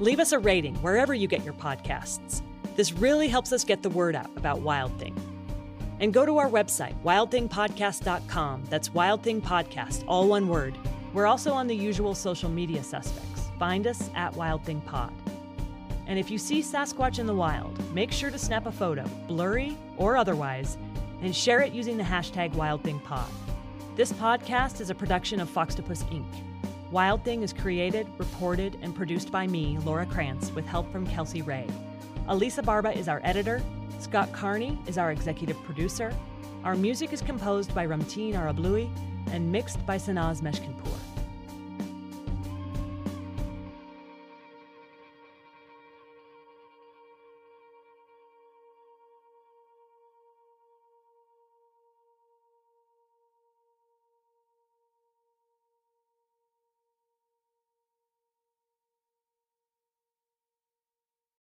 Leave 0.00 0.18
us 0.18 0.32
a 0.32 0.38
rating 0.40 0.74
wherever 0.82 1.14
you 1.14 1.28
get 1.28 1.44
your 1.44 1.54
podcasts. 1.54 2.42
This 2.74 2.92
really 2.92 3.28
helps 3.28 3.52
us 3.52 3.62
get 3.62 3.84
the 3.84 3.90
word 3.90 4.16
out 4.16 4.36
about 4.36 4.62
Wild 4.62 4.98
Thing. 4.98 5.14
And 6.00 6.12
go 6.12 6.26
to 6.26 6.38
our 6.38 6.48
website, 6.48 6.94
wildthingpodcast.com. 7.02 8.64
That's 8.68 8.92
Wild 8.92 9.22
Thing 9.22 9.40
Podcast, 9.40 10.04
all 10.06 10.28
one 10.28 10.48
word. 10.48 10.76
We're 11.12 11.26
also 11.26 11.52
on 11.52 11.66
the 11.66 11.76
usual 11.76 12.14
social 12.14 12.50
media 12.50 12.82
suspects. 12.82 13.48
Find 13.58 13.86
us 13.86 14.10
at 14.14 14.34
Wild 14.34 14.64
Thing 14.64 14.80
Pod. 14.80 15.12
And 16.06 16.18
if 16.18 16.30
you 16.30 16.38
see 16.38 16.60
Sasquatch 16.60 17.18
in 17.18 17.26
the 17.26 17.34
wild, 17.34 17.78
make 17.94 18.12
sure 18.12 18.30
to 18.30 18.38
snap 18.38 18.66
a 18.66 18.72
photo, 18.72 19.04
blurry 19.26 19.76
or 19.96 20.16
otherwise, 20.16 20.76
and 21.22 21.34
share 21.34 21.60
it 21.60 21.72
using 21.72 21.96
the 21.96 22.02
hashtag 22.02 22.52
WildThingPod. 22.52 23.28
This 23.96 24.12
podcast 24.12 24.80
is 24.80 24.90
a 24.90 24.94
production 24.94 25.40
of 25.40 25.48
Foxtopus 25.48 26.04
Inc. 26.10 26.26
Wild 26.90 27.24
Thing 27.24 27.42
is 27.42 27.52
created, 27.52 28.06
reported, 28.18 28.78
and 28.82 28.94
produced 28.94 29.32
by 29.32 29.46
me, 29.46 29.78
Laura 29.84 30.04
Krantz, 30.04 30.50
with 30.52 30.66
help 30.66 30.90
from 30.92 31.06
Kelsey 31.06 31.40
Ray. 31.40 31.66
Elisa 32.28 32.62
Barba 32.62 32.96
is 32.96 33.08
our 33.08 33.20
editor. 33.24 33.62
Scott 33.98 34.32
Carney 34.32 34.78
is 34.86 34.98
our 34.98 35.10
executive 35.12 35.62
producer. 35.64 36.14
Our 36.64 36.74
music 36.74 37.12
is 37.12 37.20
composed 37.20 37.74
by 37.74 37.86
Ramteen 37.86 38.34
Arablouei 38.34 38.88
and 39.32 39.50
mixed 39.50 39.84
by 39.86 39.96
Sanaz 39.96 40.42
Meshkinpour. 40.42 41.03